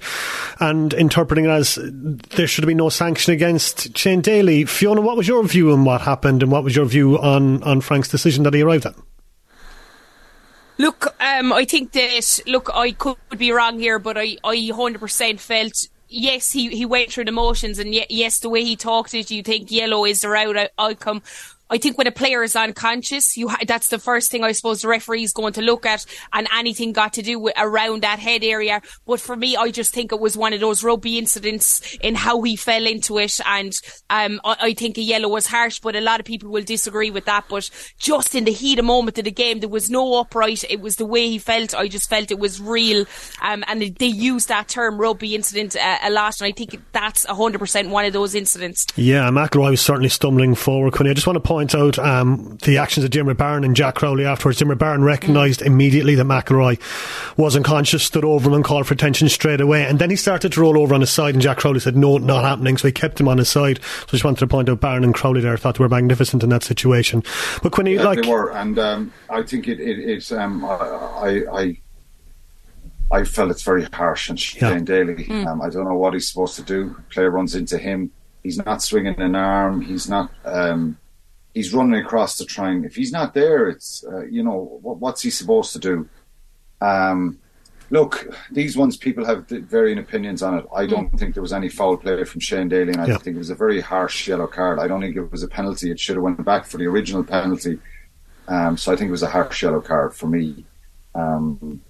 and 0.61 0.95
interpreting 0.95 1.47
it 1.47 1.51
as 1.51 1.81
there 1.83 2.47
should 2.47 2.65
be 2.65 2.75
no 2.75 2.91
sanction 2.91 3.33
against 3.33 3.99
Shane 3.99 4.21
Daly. 4.21 4.65
Fiona, 4.67 5.01
what 5.01 5.17
was 5.17 5.27
your 5.27 5.43
view 5.43 5.73
on 5.73 5.85
what 5.85 6.01
happened, 6.03 6.45
and 6.45 6.53
what 6.53 6.63
was 6.63 6.77
your 6.77 6.87
view 6.87 7.19
on 7.19 7.61
on 7.65 7.81
Frank's 7.81 8.09
decision 8.09 8.45
that 8.45 8.55
he 8.55 8.63
arrived 8.63 8.87
at? 8.87 8.95
Look, 10.79 11.13
um, 11.21 11.53
I 11.53 11.65
think 11.65 11.91
that 11.91 12.41
look, 12.47 12.71
I 12.73 12.93
could 12.93 13.17
be 13.37 13.51
wrong 13.51 13.81
here, 13.81 13.99
but 13.99 14.17
I, 14.17 14.37
I 14.45 14.71
hundred 14.73 15.01
percent 15.01 15.41
felt 15.41 15.89
yes, 16.09 16.51
he, 16.51 16.69
he 16.69 16.85
went 16.85 17.13
through 17.13 17.27
the 17.27 17.33
motions, 17.33 17.79
and 17.79 17.95
yes, 17.95 18.39
the 18.41 18.49
way 18.49 18.65
he 18.65 18.77
talked 18.77 19.15
it, 19.15 19.31
you 19.31 19.43
think 19.43 19.71
yellow 19.71 20.05
is 20.05 20.21
the 20.21 20.29
route 20.29 20.71
outcome. 20.79 21.23
I 21.71 21.79
think 21.79 21.99
when 21.99 22.07
a 22.07 22.13
player 22.13 22.43
is 22.43 22.57
unconscious, 22.57 23.37
you 23.37 23.49
ha- 23.49 23.59
that's 23.67 23.89
the 23.89 23.99
first 23.99 24.31
thing 24.31 24.43
I 24.45 24.53
suppose 24.53 24.83
the 24.83 24.89
referee 24.89 25.25
is 25.25 25.33
going 25.33 25.53
to 25.55 25.63
look 25.63 25.85
at, 25.85 26.07
and 26.33 26.49
anything 26.55 26.93
got 26.93 27.15
to 27.15 27.23
do 27.23 27.39
with 27.39 27.55
around 27.59 28.03
that 28.03 28.19
head 28.19 28.43
area. 28.43 28.81
But 29.07 29.21
for 29.21 29.37
me, 29.37 29.57
I 29.57 29.71
just 29.71 29.93
think 29.93 30.13
it 30.13 30.21
was 30.21 30.37
one 30.37 30.53
of 30.53 30.61
those 30.61 30.83
rugby 30.83 31.19
incidents 31.19 31.97
in 32.01 32.15
how 32.15 32.43
he 32.43 32.57
fell 32.57 32.87
into 32.87 33.19
it, 33.19 33.41
and 33.45 33.79
um, 34.11 34.41
I-, 34.45 34.57
I, 34.61 34.75
think 34.75 34.99
a 34.99 35.03
yellow 35.03 35.29
was 35.29 35.47
harsh. 35.47 35.81
But 35.81 35.97
a 35.97 36.01
lot 36.01 36.21
of 36.21 36.27
people 36.27 36.51
will 36.51 36.63
disagree 36.63 37.11
with 37.11 37.27
that. 37.27 37.45
But 37.49 37.69
just 37.99 38.35
in 38.35 38.45
the 38.45 38.53
heat 38.53 38.79
of 38.79 38.85
moment 38.85 39.19
of 39.19 39.25
the 39.25 39.31
game, 39.31 39.61
there 39.61 39.69
was 39.69 39.91
no 39.91 40.21
upright. 40.21 40.65
It 40.71 40.81
was 40.81 40.97
the 40.97 41.07
way 41.07 41.29
he 41.29 41.39
felt. 41.39 41.75
I 41.75 41.89
just 41.89 42.09
felt 42.09 42.31
it 42.31 42.39
was 42.39 42.61
real, 42.61 43.05
um, 43.43 43.65
and 43.67 43.83
they 43.83 44.07
used 44.07 44.49
that 44.49 44.69
term 44.69 44.99
rugby 44.99 45.35
incident 45.35 45.77
uh, 45.77 45.99
a 46.03 46.11
lot, 46.11 46.41
and 46.41 46.47
I 46.47 46.53
think 46.53 46.81
that's 46.93 47.27
hundred 47.27 47.59
percent 47.59 47.91
one 47.91 48.05
of 48.05 48.13
those 48.13 48.35
incidents. 48.35 48.87
Yeah, 48.97 49.29
McIlroy 49.31 49.71
was 49.71 49.81
certainly 49.81 50.09
stumbling 50.09 50.55
forward. 50.55 50.93
Quinny, 50.95 51.11
I 51.11 51.15
just 51.15 51.27
want 51.27 51.37
to 51.37 51.41
point 51.41 51.58
point 51.59 51.75
out 51.75 51.99
um, 51.99 52.57
the 52.63 52.79
actions 52.79 53.03
of 53.03 53.11
Diarmuid 53.11 53.37
Barron 53.37 53.65
and 53.65 53.75
Jack 53.75 53.97
Crowley 53.97 54.25
afterwards. 54.25 54.59
Diarmuid 54.59 54.79
Barron 54.79 55.03
recognised 55.03 55.61
immediately 55.61 56.15
that 56.15 56.25
McIlroy 56.25 56.81
was 57.37 57.57
unconscious, 57.57 58.05
stood 58.05 58.25
over 58.25 58.49
him 58.49 58.55
and 58.55 58.65
called 58.65 58.87
for 58.87 58.95
attention 58.95 59.29
straight 59.29 59.61
away. 59.61 59.85
And 59.85 59.99
then 59.99 60.09
he 60.09 60.15
started 60.15 60.53
to 60.53 60.61
roll 60.61 60.79
over 60.79 60.95
on 60.95 61.01
his 61.01 61.11
side, 61.11 61.35
and 61.35 61.43
Jack 61.43 61.59
Crowley 61.59 61.81
said, 61.81 61.97
No, 61.97 62.17
not 62.19 62.45
happening. 62.45 62.77
So 62.77 62.87
he 62.87 62.93
kept 62.93 63.21
him 63.21 63.27
on 63.27 63.39
his 63.39 63.49
side. 63.49 63.81
So 63.83 64.05
I 64.07 64.11
just 64.13 64.25
wanted 64.25 64.39
to 64.39 64.47
point 64.47 64.69
out 64.69 64.79
Barron 64.79 65.03
and 65.03 65.13
Crowley 65.13 65.41
there. 65.41 65.53
I 65.53 65.57
thought 65.57 65.79
they 65.79 65.83
were 65.83 65.89
magnificent 65.89 66.45
in 66.45 66.51
that 66.51 66.63
situation. 66.63 67.25
But 67.61 67.77
when 67.77 67.87
he, 67.87 67.95
yeah, 67.95 68.05
like. 68.05 68.23
They 68.23 68.29
were, 68.29 68.53
and 68.53 68.79
um, 68.79 69.13
I 69.29 69.43
think 69.43 69.67
it, 69.67 69.81
it, 69.81 69.99
it's. 69.99 70.31
Um, 70.31 70.65
I, 70.65 71.43
I 71.53 71.77
I 73.11 73.25
felt 73.25 73.51
it's 73.51 73.63
very 73.63 73.83
harsh 73.85 74.29
and 74.29 74.39
Shane 74.39 74.63
yeah. 74.63 74.79
Daly. 74.79 75.25
Mm. 75.25 75.47
Um, 75.47 75.63
I 75.63 75.71
don't 75.71 75.87
know 75.87 75.97
what 75.97 76.15
he's 76.15 76.29
supposed 76.29 76.55
to 76.57 76.63
do. 76.63 76.95
Player 77.11 77.31
runs 77.31 77.57
into 77.57 77.79
him. 77.79 78.13
He's 78.45 78.59
not 78.59 78.81
swinging 78.81 79.21
an 79.21 79.35
arm. 79.35 79.81
He's 79.81 80.09
not. 80.09 80.31
Um, 80.45 80.99
he's 81.55 81.75
running 81.75 82.01
across 82.01 82.39
the 82.39 82.45
train. 82.45 82.85
If 82.85 82.95
he's 82.97 83.13
not 83.13 83.35
there, 83.35 83.69
it's 83.69 84.05
uh, 84.11 84.25
you 84.27 84.43
know 84.43 84.79
what, 84.83 84.99
what's 84.99 85.23
he 85.23 85.31
supposed 85.31 85.73
to 85.73 85.79
do? 85.79 86.09
Um, 86.81 87.39
look, 87.91 88.35
these 88.51 88.77
ones 88.77 88.97
people 88.97 89.25
have 89.25 89.49
varying 89.49 89.99
opinions 89.99 90.43
on 90.43 90.59
it. 90.59 90.67
I 90.75 90.87
don't 90.87 91.13
mm. 91.13 91.19
think 91.19 91.35
there 91.35 91.43
was 91.43 91.53
any 91.53 91.69
foul 91.69 91.97
play 91.97 92.25
from 92.25 92.41
Shane 92.41 92.69
Daly, 92.69 92.93
and 92.93 93.01
I 93.01 93.07
yeah. 93.07 93.19
think 93.19 93.37
it 93.37 93.39
was 93.39 93.51
a 93.51 93.55
very 93.55 93.81
harsh 93.81 94.29
yellow 94.29 94.47
card. 94.47 94.79
I 94.79 94.89
don't 94.89 95.01
think 95.01 95.17
it 95.17 95.31
was 95.31 95.43
a 95.43 95.49
penalty. 95.49 95.91
It 95.91 96.01
should 96.01 96.17
have 96.17 96.23
went 96.23 96.45
back 96.45 96.67
for 96.67 96.79
the 96.79 96.87
original 96.87 97.25
penalty. 97.25 97.79
Um, 98.47 98.77
so 98.77 98.93
I 98.93 98.97
think 98.97 99.09
it 99.09 99.13
was 99.13 99.23
a 99.23 99.31
harsh 99.31 99.63
yellow 99.63 99.81
card 99.81 100.15
for 100.15 100.27
me. 100.27 100.65
Um, 101.15 101.83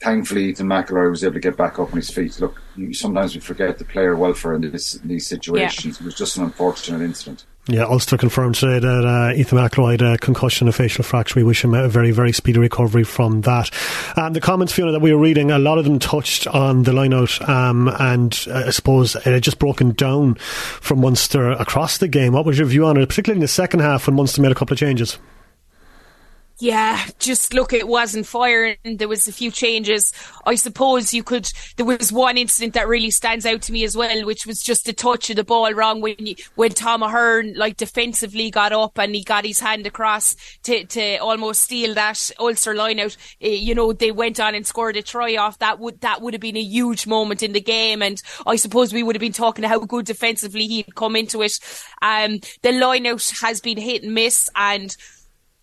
thankfully, 0.00 0.46
Ethan 0.46 0.66
McIlroy 0.66 1.10
was 1.10 1.22
able 1.22 1.34
to 1.34 1.40
get 1.40 1.56
back 1.56 1.78
up 1.78 1.90
on 1.90 1.96
his 1.96 2.10
feet. 2.10 2.40
Look, 2.40 2.60
you, 2.76 2.92
sometimes 2.94 3.34
we 3.34 3.40
forget 3.40 3.78
the 3.78 3.84
player 3.84 4.16
welfare 4.16 4.54
in, 4.54 4.62
this, 4.62 4.96
in 4.96 5.08
these 5.08 5.26
situations. 5.26 5.98
Yeah. 5.98 6.02
It 6.02 6.06
was 6.06 6.14
just 6.14 6.36
an 6.36 6.44
unfortunate 6.44 7.02
incident. 7.02 7.44
Yeah, 7.72 7.84
Ulster 7.84 8.16
confirmed 8.16 8.56
today 8.56 8.80
that 8.80 9.06
uh, 9.06 9.32
Ethan 9.36 9.56
McIlroy 9.56 9.92
had 9.92 10.02
a 10.02 10.18
concussion, 10.18 10.66
and 10.66 10.74
a 10.74 10.76
facial 10.76 11.04
fracture. 11.04 11.38
We 11.38 11.44
wish 11.44 11.62
him 11.62 11.72
a 11.72 11.88
very, 11.88 12.10
very 12.10 12.32
speedy 12.32 12.58
recovery 12.58 13.04
from 13.04 13.42
that. 13.42 13.70
Um, 14.16 14.32
the 14.32 14.40
comments, 14.40 14.72
Fiona, 14.72 14.90
that 14.90 15.00
we 15.00 15.12
were 15.12 15.20
reading, 15.20 15.52
a 15.52 15.58
lot 15.58 15.78
of 15.78 15.84
them 15.84 16.00
touched 16.00 16.48
on 16.48 16.82
the 16.82 16.90
lineout, 16.90 17.48
um, 17.48 17.86
and 18.00 18.36
uh, 18.50 18.64
I 18.66 18.70
suppose 18.70 19.14
it 19.14 19.22
had 19.22 19.44
just 19.44 19.60
broken 19.60 19.92
down 19.92 20.34
from 20.34 21.00
Munster 21.00 21.52
across 21.52 21.98
the 21.98 22.08
game. 22.08 22.32
What 22.32 22.44
was 22.44 22.58
your 22.58 22.66
view 22.66 22.86
on 22.86 22.96
it, 22.96 23.08
particularly 23.08 23.36
in 23.36 23.42
the 23.42 23.48
second 23.48 23.80
half 23.80 24.08
when 24.08 24.16
Munster 24.16 24.42
made 24.42 24.50
a 24.50 24.56
couple 24.56 24.74
of 24.74 24.80
changes? 24.80 25.18
Yeah, 26.60 27.02
just 27.18 27.54
look, 27.54 27.72
it 27.72 27.88
wasn't 27.88 28.26
firing. 28.26 28.76
There 28.84 29.08
was 29.08 29.26
a 29.26 29.32
few 29.32 29.50
changes. 29.50 30.12
I 30.44 30.56
suppose 30.56 31.14
you 31.14 31.24
could. 31.24 31.50
There 31.78 31.86
was 31.86 32.12
one 32.12 32.36
incident 32.36 32.74
that 32.74 32.86
really 32.86 33.10
stands 33.10 33.46
out 33.46 33.62
to 33.62 33.72
me 33.72 33.82
as 33.82 33.96
well, 33.96 34.26
which 34.26 34.46
was 34.46 34.62
just 34.62 34.84
the 34.84 34.92
touch 34.92 35.30
of 35.30 35.36
the 35.36 35.44
ball 35.44 35.72
wrong 35.72 36.02
when 36.02 36.16
you, 36.18 36.34
when 36.56 36.72
Tom 36.72 37.02
Ahern 37.02 37.54
like 37.54 37.78
defensively 37.78 38.50
got 38.50 38.72
up 38.72 38.98
and 38.98 39.14
he 39.14 39.24
got 39.24 39.46
his 39.46 39.58
hand 39.58 39.86
across 39.86 40.36
to, 40.64 40.84
to 40.84 41.16
almost 41.16 41.62
steal 41.62 41.94
that 41.94 42.30
Ulster 42.38 42.74
line 42.74 43.00
out. 43.00 43.16
Uh, 43.42 43.48
you 43.48 43.74
know, 43.74 43.94
they 43.94 44.10
went 44.10 44.38
on 44.38 44.54
and 44.54 44.66
scored 44.66 44.98
a 44.98 45.02
try 45.02 45.36
off. 45.36 45.58
That 45.60 45.78
would 45.78 46.02
that 46.02 46.20
would 46.20 46.34
have 46.34 46.42
been 46.42 46.58
a 46.58 46.62
huge 46.62 47.06
moment 47.06 47.42
in 47.42 47.52
the 47.52 47.62
game, 47.62 48.02
and 48.02 48.20
I 48.46 48.56
suppose 48.56 48.92
we 48.92 49.02
would 49.02 49.16
have 49.16 49.20
been 49.20 49.32
talking 49.32 49.64
how 49.64 49.78
good 49.78 50.04
defensively 50.04 50.66
he'd 50.66 50.94
come 50.94 51.16
into 51.16 51.40
it. 51.40 51.58
Um, 52.02 52.40
the 52.60 52.72
line 52.72 53.06
out 53.06 53.32
has 53.40 53.62
been 53.62 53.78
hit 53.78 54.02
and 54.02 54.12
miss, 54.12 54.50
and 54.54 54.94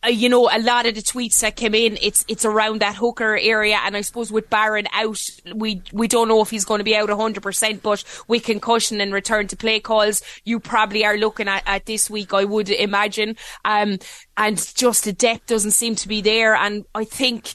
uh, 0.08 0.10
you 0.10 0.30
know, 0.30 0.50
a 0.52 0.60
lot 0.60 0.86
of 0.86 0.96
the 0.96 1.02
tweets 1.02 1.40
that 1.42 1.56
came 1.56 1.76
in, 1.76 1.98
it's 2.02 2.24
it's 2.28 2.46
around 2.46 2.82
that 2.82 2.96
hooker 2.96 3.38
area, 3.38 3.78
and 3.84 3.98
I 3.98 4.02
suppose 4.02 4.32
with 4.32 4.50
Barron 4.50 4.88
out, 4.94 5.20
we 5.54 5.82
we 5.92 6.08
don't 6.08 6.28
know 6.28 6.42
if 6.42 6.50
he's 6.50 6.66
going 6.66 6.80
to 6.80 6.86
be 6.86 6.96
out 6.96 7.10
hundred 7.10 7.44
percent, 7.44 7.84
but 7.84 8.04
with 8.28 8.44
concussion 8.44 9.02
and 9.02 9.14
return 9.14 9.48
to 9.48 9.58
play 9.58 9.80
calls, 9.80 10.22
you 10.46 10.60
probably 10.60 11.04
are 11.04 11.18
looking 11.18 11.48
at, 11.48 11.64
at 11.66 11.86
this 11.86 12.10
week, 12.10 12.34
I 12.34 12.46
would 12.46 12.70
imagine. 12.70 13.36
Um, 13.66 13.98
and 14.38 14.58
just 14.76 15.04
the 15.04 15.14
depth 15.14 15.48
doesn't 15.48 15.72
seem 15.72 15.96
to 15.96 16.08
be 16.08 16.22
there, 16.22 16.56
and 16.56 16.86
I 16.96 17.04
think 17.04 17.54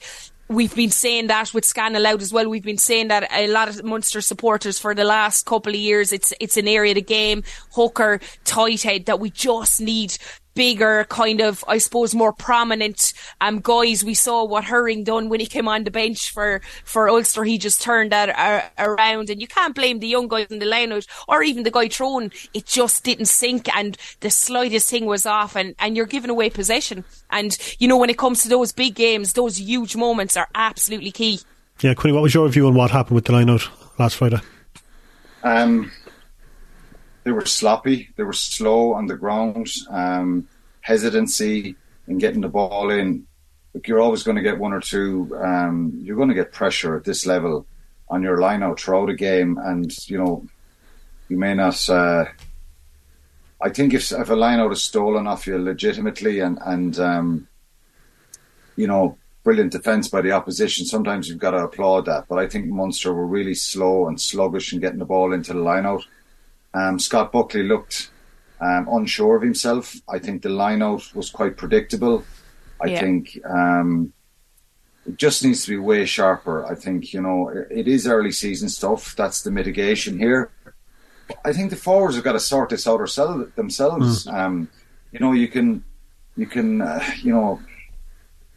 we've 0.52 0.74
been 0.74 0.90
saying 0.90 1.28
that 1.28 1.54
with 1.54 1.64
Scan 1.64 1.96
out 1.96 2.20
as 2.20 2.32
well. 2.32 2.48
We've 2.48 2.62
been 2.62 2.78
saying 2.78 3.08
that 3.08 3.30
a 3.32 3.48
lot 3.48 3.68
of 3.68 3.82
Munster 3.82 4.20
supporters 4.20 4.78
for 4.78 4.94
the 4.94 5.04
last 5.04 5.46
couple 5.46 5.72
of 5.72 5.78
years. 5.78 6.12
It's 6.12 6.32
it's 6.40 6.56
an 6.56 6.68
area 6.68 6.92
of 6.92 6.96
the 6.96 7.02
game, 7.02 7.42
hooker, 7.72 8.20
tight 8.44 8.82
head 8.82 9.06
that 9.06 9.20
we 9.20 9.30
just 9.30 9.80
need 9.80 10.16
bigger 10.54 11.04
kind 11.08 11.40
of, 11.40 11.64
I 11.68 11.78
suppose, 11.78 12.14
more 12.14 12.32
prominent 12.32 13.12
um, 13.40 13.60
guys. 13.60 14.04
We 14.04 14.14
saw 14.14 14.44
what 14.44 14.64
Herring 14.64 15.04
done 15.04 15.28
when 15.28 15.40
he 15.40 15.46
came 15.46 15.68
on 15.68 15.84
the 15.84 15.90
bench 15.90 16.30
for, 16.30 16.60
for 16.84 17.08
Ulster. 17.08 17.44
He 17.44 17.58
just 17.58 17.80
turned 17.80 18.12
that 18.12 18.28
uh, 18.30 18.68
around 18.78 19.30
and 19.30 19.40
you 19.40 19.46
can't 19.46 19.74
blame 19.74 20.00
the 20.00 20.08
young 20.08 20.28
guys 20.28 20.46
in 20.46 20.58
the 20.58 20.66
lineout 20.66 21.06
or 21.28 21.42
even 21.42 21.62
the 21.62 21.70
guy 21.70 21.88
thrown. 21.88 22.30
It 22.54 22.66
just 22.66 23.04
didn't 23.04 23.26
sync 23.26 23.74
and 23.76 23.96
the 24.20 24.30
slightest 24.30 24.90
thing 24.90 25.06
was 25.06 25.26
off 25.26 25.56
and, 25.56 25.74
and 25.78 25.96
you're 25.96 26.06
giving 26.06 26.30
away 26.30 26.50
possession. 26.50 27.04
And, 27.30 27.56
you 27.78 27.88
know, 27.88 27.96
when 27.96 28.10
it 28.10 28.18
comes 28.18 28.42
to 28.42 28.48
those 28.48 28.72
big 28.72 28.94
games, 28.94 29.32
those 29.32 29.58
huge 29.58 29.96
moments 29.96 30.36
are 30.36 30.48
absolutely 30.54 31.12
key. 31.12 31.40
Yeah, 31.80 31.94
Quinny, 31.94 32.12
what 32.12 32.22
was 32.22 32.34
your 32.34 32.48
view 32.48 32.66
on 32.66 32.74
what 32.74 32.90
happened 32.90 33.16
with 33.16 33.24
the 33.24 33.32
lineout 33.32 33.68
last 33.98 34.16
Friday? 34.16 34.40
Um, 35.42 35.90
they 37.24 37.32
were 37.32 37.46
sloppy. 37.46 38.08
They 38.16 38.24
were 38.24 38.32
slow 38.32 38.94
on 38.94 39.06
the 39.06 39.16
ground. 39.16 39.68
Um, 39.90 40.48
hesitancy 40.80 41.76
in 42.08 42.18
getting 42.18 42.40
the 42.40 42.48
ball 42.48 42.90
in. 42.90 43.26
You're 43.86 44.00
always 44.00 44.22
going 44.22 44.36
to 44.36 44.42
get 44.42 44.58
one 44.58 44.72
or 44.72 44.80
two. 44.80 45.34
Um, 45.42 45.92
you're 46.02 46.16
going 46.16 46.28
to 46.28 46.34
get 46.34 46.52
pressure 46.52 46.96
at 46.96 47.04
this 47.04 47.24
level 47.24 47.66
on 48.10 48.22
your 48.22 48.38
line 48.38 48.62
out 48.62 48.78
throughout 48.78 49.08
a 49.08 49.14
game, 49.14 49.58
and 49.62 49.90
you 50.08 50.18
know 50.18 50.46
you 51.28 51.38
may 51.38 51.54
not. 51.54 51.88
Uh, 51.88 52.26
I 53.62 53.70
think 53.70 53.94
if 53.94 54.12
if 54.12 54.28
a 54.28 54.34
line 54.34 54.60
out 54.60 54.72
is 54.72 54.84
stolen 54.84 55.26
off 55.26 55.46
you 55.46 55.56
legitimately 55.56 56.40
and 56.40 56.58
and 56.66 56.98
um, 56.98 57.48
you 58.76 58.86
know 58.86 59.16
brilliant 59.44 59.72
defence 59.72 60.08
by 60.08 60.20
the 60.20 60.32
opposition, 60.32 60.84
sometimes 60.84 61.28
you've 61.28 61.38
got 61.38 61.52
to 61.52 61.64
applaud 61.64 62.04
that. 62.06 62.26
But 62.28 62.38
I 62.38 62.46
think 62.46 62.66
Munster 62.66 63.14
were 63.14 63.26
really 63.26 63.54
slow 63.54 64.06
and 64.06 64.20
sluggish 64.20 64.72
in 64.72 64.80
getting 64.80 64.98
the 64.98 65.04
ball 65.04 65.32
into 65.32 65.54
the 65.54 65.60
line 65.60 65.86
out. 65.86 66.04
Um, 66.74 66.98
Scott 66.98 67.32
Buckley 67.32 67.62
looked 67.62 68.10
um, 68.60 68.88
unsure 68.90 69.36
of 69.36 69.42
himself. 69.42 69.94
I 70.08 70.18
think 70.18 70.42
the 70.42 70.48
lineout 70.48 71.14
was 71.14 71.30
quite 71.30 71.56
predictable. 71.56 72.24
I 72.80 72.86
yeah. 72.86 73.00
think 73.00 73.38
um, 73.48 74.12
it 75.06 75.16
just 75.16 75.44
needs 75.44 75.64
to 75.64 75.70
be 75.70 75.78
way 75.78 76.04
sharper. 76.04 76.64
I 76.64 76.74
think 76.74 77.12
you 77.12 77.20
know 77.20 77.48
it 77.48 77.88
is 77.88 78.06
early 78.06 78.32
season 78.32 78.68
stuff. 78.68 79.16
That's 79.16 79.42
the 79.42 79.50
mitigation 79.50 80.18
here. 80.18 80.50
I 81.44 81.52
think 81.52 81.70
the 81.70 81.76
forwards 81.76 82.16
have 82.16 82.24
got 82.24 82.32
to 82.32 82.40
sort 82.40 82.70
this 82.70 82.86
out 82.86 83.00
themselves. 83.56 84.26
Mm. 84.26 84.34
Um, 84.34 84.68
you 85.12 85.18
know, 85.18 85.32
you 85.32 85.48
can 85.48 85.84
you 86.36 86.46
can 86.46 86.80
uh, 86.80 87.04
you 87.22 87.32
know 87.32 87.60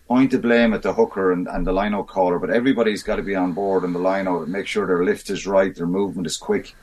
point 0.07 0.31
the 0.31 0.37
blame 0.37 0.73
at 0.73 0.83
the 0.83 0.93
hooker 0.93 1.31
and, 1.31 1.47
and 1.47 1.65
the 1.65 1.71
lineout 1.71 2.07
caller, 2.07 2.37
but 2.37 2.51
everybody's 2.51 3.01
got 3.01 3.15
to 3.15 3.23
be 3.23 3.35
on 3.35 3.53
board 3.53 3.83
in 3.83 3.91
the 3.91 3.99
lineout 3.99 4.43
and 4.43 4.51
make 4.51 4.67
sure 4.67 4.85
their 4.85 5.03
lift 5.03 5.31
is 5.31 5.47
right, 5.47 5.75
their 5.75 5.87
movement 5.87 6.27
is 6.27 6.37
quick. 6.37 6.75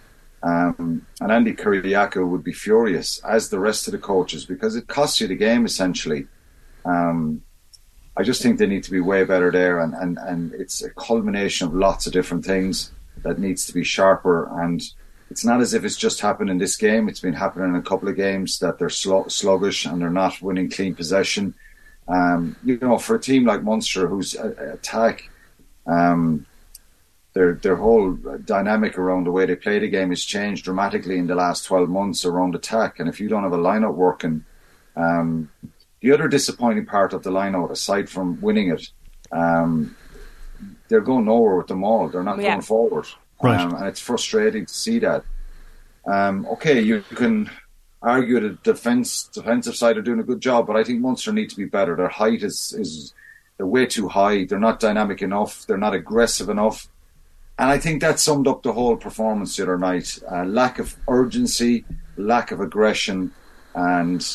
Um, 0.42 1.06
and 1.20 1.30
Andy 1.30 1.54
Kyriacou 1.54 2.28
would 2.28 2.42
be 2.42 2.52
furious, 2.52 3.20
as 3.24 3.48
the 3.48 3.60
rest 3.60 3.86
of 3.86 3.92
the 3.92 3.98
coaches, 3.98 4.44
because 4.44 4.74
it 4.74 4.88
costs 4.88 5.20
you 5.20 5.28
the 5.28 5.36
game 5.36 5.64
essentially. 5.64 6.26
Um, 6.84 7.42
I 8.16 8.22
just 8.22 8.42
think 8.42 8.58
they 8.58 8.66
need 8.66 8.84
to 8.84 8.90
be 8.90 9.00
way 9.00 9.24
better 9.24 9.50
there, 9.50 9.80
and, 9.80 9.94
and, 9.94 10.18
and 10.18 10.52
it's 10.54 10.82
a 10.82 10.90
culmination 10.90 11.66
of 11.66 11.74
lots 11.74 12.06
of 12.06 12.12
different 12.12 12.44
things 12.44 12.92
that 13.22 13.38
needs 13.38 13.64
to 13.66 13.72
be 13.72 13.84
sharper. 13.84 14.50
And 14.62 14.82
it's 15.30 15.44
not 15.44 15.60
as 15.60 15.72
if 15.72 15.84
it's 15.84 15.96
just 15.96 16.20
happened 16.20 16.50
in 16.50 16.58
this 16.58 16.76
game; 16.76 17.08
it's 17.08 17.20
been 17.20 17.32
happening 17.32 17.70
in 17.70 17.76
a 17.76 17.82
couple 17.82 18.08
of 18.08 18.16
games 18.16 18.58
that 18.58 18.78
they're 18.78 18.90
sl- 18.90 19.28
sluggish 19.28 19.86
and 19.86 20.02
they're 20.02 20.10
not 20.10 20.42
winning 20.42 20.70
clean 20.70 20.94
possession. 20.94 21.54
Um, 22.08 22.56
you 22.64 22.78
know, 22.78 22.98
for 22.98 23.14
a 23.14 23.20
team 23.20 23.46
like 23.46 23.62
Munster, 23.62 24.08
whose 24.08 24.34
attack 24.34 25.30
um, 25.86 26.46
their 27.34 27.54
their 27.54 27.76
whole 27.76 28.12
dynamic 28.44 28.98
around 28.98 29.24
the 29.24 29.30
way 29.30 29.46
they 29.46 29.56
play 29.56 29.78
the 29.78 29.88
game 29.88 30.10
has 30.10 30.22
changed 30.22 30.64
dramatically 30.64 31.18
in 31.18 31.26
the 31.26 31.34
last 31.34 31.64
12 31.64 31.88
months 31.88 32.24
around 32.24 32.54
attack. 32.54 33.00
And 33.00 33.08
if 33.08 33.20
you 33.20 33.28
don't 33.28 33.42
have 33.42 33.52
a 33.52 33.58
lineup 33.58 33.94
working, 33.94 34.44
um, 34.96 35.50
the 36.00 36.12
other 36.12 36.28
disappointing 36.28 36.84
part 36.84 37.12
of 37.12 37.22
the 37.22 37.30
lineout, 37.30 37.70
aside 37.70 38.10
from 38.10 38.40
winning 38.40 38.70
it, 38.70 38.90
um, 39.30 39.96
they're 40.88 41.00
going 41.00 41.24
nowhere 41.24 41.56
with 41.56 41.68
them 41.68 41.84
all. 41.84 42.08
They're 42.08 42.22
not 42.22 42.38
yeah. 42.38 42.50
going 42.50 42.62
forward, 42.62 43.06
right. 43.42 43.58
um, 43.58 43.74
and 43.76 43.86
it's 43.86 44.00
frustrating 44.00 44.66
to 44.66 44.74
see 44.74 44.98
that. 44.98 45.24
Um, 46.04 46.46
okay, 46.46 46.80
you 46.80 47.02
can 47.14 47.50
argue 48.02 48.40
the 48.40 48.58
defense 48.62 49.24
defensive 49.32 49.76
side 49.76 49.96
are 49.96 50.02
doing 50.02 50.20
a 50.20 50.24
good 50.24 50.40
job, 50.40 50.66
but 50.66 50.76
I 50.76 50.84
think 50.84 51.00
Munster 51.00 51.32
need 51.32 51.48
to 51.50 51.56
be 51.56 51.64
better. 51.64 51.96
Their 51.96 52.08
height 52.08 52.42
is 52.42 52.74
is 52.76 53.14
they're 53.56 53.66
way 53.66 53.86
too 53.86 54.08
high. 54.08 54.44
They're 54.44 54.58
not 54.58 54.80
dynamic 54.80 55.22
enough. 55.22 55.66
They're 55.66 55.78
not 55.78 55.94
aggressive 55.94 56.48
enough. 56.48 56.88
And 57.58 57.70
I 57.70 57.78
think 57.78 58.00
that 58.00 58.18
summed 58.18 58.48
up 58.48 58.62
the 58.62 58.72
whole 58.72 58.96
performance 58.96 59.56
the 59.56 59.64
other 59.64 59.78
night. 59.78 60.18
Uh, 60.30 60.44
lack 60.44 60.78
of 60.78 60.96
urgency, 61.06 61.84
lack 62.16 62.50
of 62.50 62.60
aggression, 62.60 63.32
and 63.74 64.26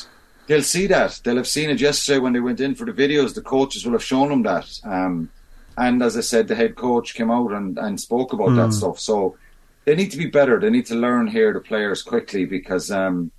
they'll 0.47 0.63
see 0.63 0.87
that. 0.87 1.19
They'll 1.23 1.37
have 1.37 1.47
seen 1.47 1.69
it 1.69 1.81
yesterday 1.81 2.19
when 2.19 2.33
they 2.33 2.39
went 2.39 2.59
in 2.59 2.75
for 2.75 2.85
the 2.85 2.93
videos. 2.93 3.33
The 3.33 3.41
coaches 3.41 3.85
will 3.85 3.93
have 3.93 4.03
shown 4.03 4.29
them 4.29 4.43
that. 4.43 4.79
Um, 4.83 5.29
and 5.77 6.01
as 6.01 6.17
I 6.17 6.21
said, 6.21 6.47
the 6.47 6.55
head 6.55 6.75
coach 6.75 7.15
came 7.15 7.31
out 7.31 7.51
and, 7.51 7.77
and 7.77 7.99
spoke 7.99 8.33
about 8.33 8.49
mm. 8.49 8.55
that 8.57 8.65
hmm. 8.65 8.71
stuff. 8.71 8.99
So 8.99 9.37
they 9.85 9.95
need 9.95 10.11
to 10.11 10.17
be 10.17 10.25
better. 10.25 10.59
They 10.59 10.69
need 10.69 10.87
to 10.87 10.95
learn 10.95 11.27
here 11.27 11.53
the 11.53 11.59
players 11.59 12.01
quickly 12.01 12.45
because, 12.45 12.89
um, 12.89 13.31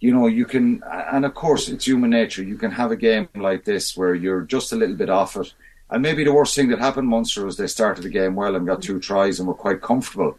you 0.00 0.12
know, 0.12 0.26
you 0.26 0.46
can, 0.46 0.82
and 1.12 1.24
of 1.24 1.34
course 1.34 1.68
it's 1.68 1.86
human 1.86 2.10
nature. 2.10 2.42
You 2.42 2.56
can 2.56 2.70
have 2.70 2.92
a 2.92 2.96
game 2.96 3.28
like 3.34 3.64
this 3.64 3.96
where 3.96 4.14
you're 4.14 4.42
just 4.42 4.72
a 4.72 4.76
little 4.76 4.96
bit 4.96 5.10
off 5.10 5.36
it 5.36 5.52
and 5.90 6.02
maybe 6.02 6.24
the 6.24 6.32
worst 6.32 6.54
thing 6.54 6.68
that 6.68 6.78
happened 6.78 7.08
Munster 7.08 7.44
was 7.44 7.56
they 7.56 7.66
started 7.66 8.02
the 8.02 8.08
game 8.08 8.34
well 8.34 8.56
and 8.56 8.66
got 8.66 8.82
two 8.82 8.98
tries 8.98 9.38
and 9.38 9.46
were 9.46 9.54
quite 9.54 9.80
comfortable. 9.80 10.38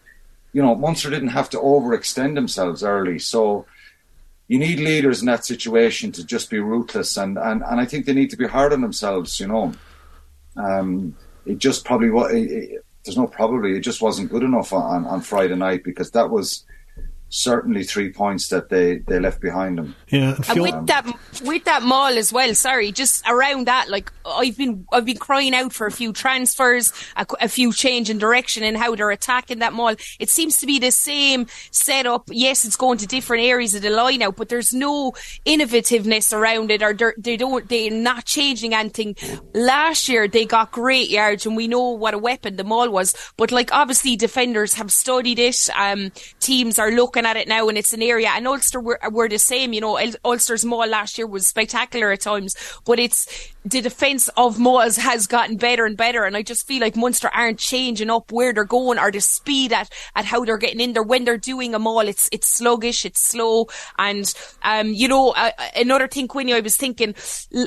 You 0.53 0.61
know, 0.61 0.75
Munster 0.75 1.09
didn't 1.09 1.29
have 1.29 1.49
to 1.51 1.57
overextend 1.57 2.35
themselves 2.35 2.83
early, 2.83 3.19
so 3.19 3.65
you 4.47 4.59
need 4.59 4.79
leaders 4.79 5.21
in 5.21 5.27
that 5.27 5.45
situation 5.45 6.11
to 6.13 6.25
just 6.25 6.49
be 6.49 6.59
ruthless 6.59 7.17
and, 7.17 7.37
and, 7.37 7.63
and 7.63 7.79
I 7.79 7.85
think 7.85 8.05
they 8.05 8.13
need 8.13 8.29
to 8.31 8.37
be 8.37 8.47
hard 8.47 8.73
on 8.73 8.81
themselves, 8.81 9.39
you 9.39 9.47
know. 9.47 9.73
Um, 10.55 11.15
it 11.45 11.59
just 11.59 11.85
probably 11.85 12.09
was, 12.09 12.31
there's 12.31 13.17
no 13.17 13.27
probably, 13.27 13.77
it 13.77 13.81
just 13.81 14.01
wasn't 14.01 14.31
good 14.31 14.43
enough 14.43 14.73
on, 14.73 15.05
on 15.05 15.21
Friday 15.21 15.55
night 15.55 15.83
because 15.83 16.11
that 16.11 16.29
was 16.29 16.65
certainly 17.29 17.84
three 17.84 18.12
points 18.12 18.48
that 18.50 18.69
they, 18.69 19.00
they 19.00 19.19
left 19.19 19.41
behind 19.41 19.77
them. 19.77 19.96
Yeah, 20.07 20.38
and 20.48 20.62
with 20.62 20.88
that 20.88 21.05
with 21.43 21.65
that 21.65 21.84
maul 21.84 22.17
as 22.17 22.31
well. 22.31 22.53
Sorry, 22.55 22.91
just 22.91 23.27
around 23.27 23.67
that, 23.67 23.89
like 23.89 24.12
I've 24.25 24.57
been 24.57 24.86
I've 24.91 25.05
been 25.05 25.17
crying 25.17 25.53
out 25.53 25.74
for 25.74 25.88
a 25.88 25.91
few 25.91 26.13
transfers, 26.13 26.93
a, 27.15 27.25
a 27.41 27.50
few 27.50 27.74
change 27.74 28.10
in 28.10 28.17
direction 28.17 28.63
in 28.63 28.75
how 28.75 28.96
they're 28.96 29.12
attacking 29.12 29.60
that 29.60 29.74
maul. 29.74 29.96
It 30.19 30.29
seems 30.29 30.57
to 30.60 30.65
be 30.65 30.79
the 30.79 30.91
same 30.91 31.48
setup. 31.72 32.29
Yes, 32.31 32.63
it's 32.63 32.77
going 32.77 32.98
to 33.00 33.07
different 33.07 33.43
areas 33.43 33.75
of 33.75 33.81
the 33.81 33.89
line 33.89 34.22
out, 34.22 34.38
but 34.38 34.50
there's 34.50 34.74
no 34.74 35.12
innovativeness 35.46 36.31
around 36.31 36.72
it, 36.72 36.81
or 36.81 36.96
they 37.17 37.36
don't 37.36 37.67
they're 37.67 37.91
not 37.91 38.25
changing 38.25 38.74
anything. 38.74 39.15
Last 39.53 40.07
year 40.07 40.27
they 40.27 40.46
got 40.46 40.72
great 40.72 41.10
yards, 41.10 41.46
and 41.46 41.57
we 41.57 41.67
know 41.67 41.89
what 41.89 42.13
a 42.13 42.17
weapon 42.17 42.55
the 42.55 42.63
maul 42.63 42.89
was. 42.89 43.15
But 43.36 43.51
like 43.51 43.74
obviously 43.74 44.15
defenders 44.15 44.74
have 44.75 44.91
studied 44.91 45.39
it. 45.39 45.67
Um, 45.75 46.12
teams 46.39 46.79
are 46.79 46.91
looking 46.91 47.16
looking 47.17 47.29
at 47.29 47.38
it 47.38 47.47
now 47.47 47.67
and 47.67 47.77
it's 47.77 47.93
an 47.93 48.01
area, 48.01 48.29
and 48.36 48.47
Ulster 48.47 48.79
were, 48.79 49.00
were 49.12 49.29
the 49.29 49.39
same, 49.39 49.74
you 49.74 49.81
know, 49.81 50.00
Ulster's 50.24 50.63
maul 50.63 50.88
last 50.88 51.17
year 51.17 51.27
was 51.27 51.47
spectacular 51.47 52.12
at 52.12 52.21
times, 52.21 52.55
but 52.86 53.00
it's, 53.00 53.27
the 53.67 53.81
defence 53.81 54.29
of 54.38 54.57
Mauls 54.57 54.95
has 54.95 55.27
gotten 55.27 55.57
better 55.57 55.86
and 55.86 55.97
better, 55.97 56.24
and 56.24 56.38
I 56.38 56.41
just 56.41 56.65
feel 56.65 56.79
like 56.79 56.95
Munster 56.95 57.29
aren't 57.33 57.59
changing 57.59 58.09
up 58.09 58.31
where 58.31 58.53
they're 58.53 58.63
going 58.63 58.97
or 58.97 59.12
the 59.12 59.19
speed 59.19 59.74
at, 59.74 59.89
at 60.15 60.24
how 60.25 60.45
they're 60.45 60.57
getting 60.57 60.79
in 60.79 60.93
there. 60.93 61.03
When 61.03 61.25
they're 61.25 61.38
doing 61.38 61.75
a 61.75 61.79
maul, 61.79 62.07
it's 62.07 62.29
it's 62.31 62.47
sluggish, 62.47 63.05
it's 63.05 63.19
slow, 63.19 63.67
and 64.00 64.33
um, 64.63 64.93
you 64.93 65.07
know, 65.07 65.31
uh, 65.31 65.51
another 65.75 66.07
thing, 66.07 66.29
Quinny, 66.29 66.53
I 66.53 66.62
was 66.62 66.77
thinking, 66.77 67.13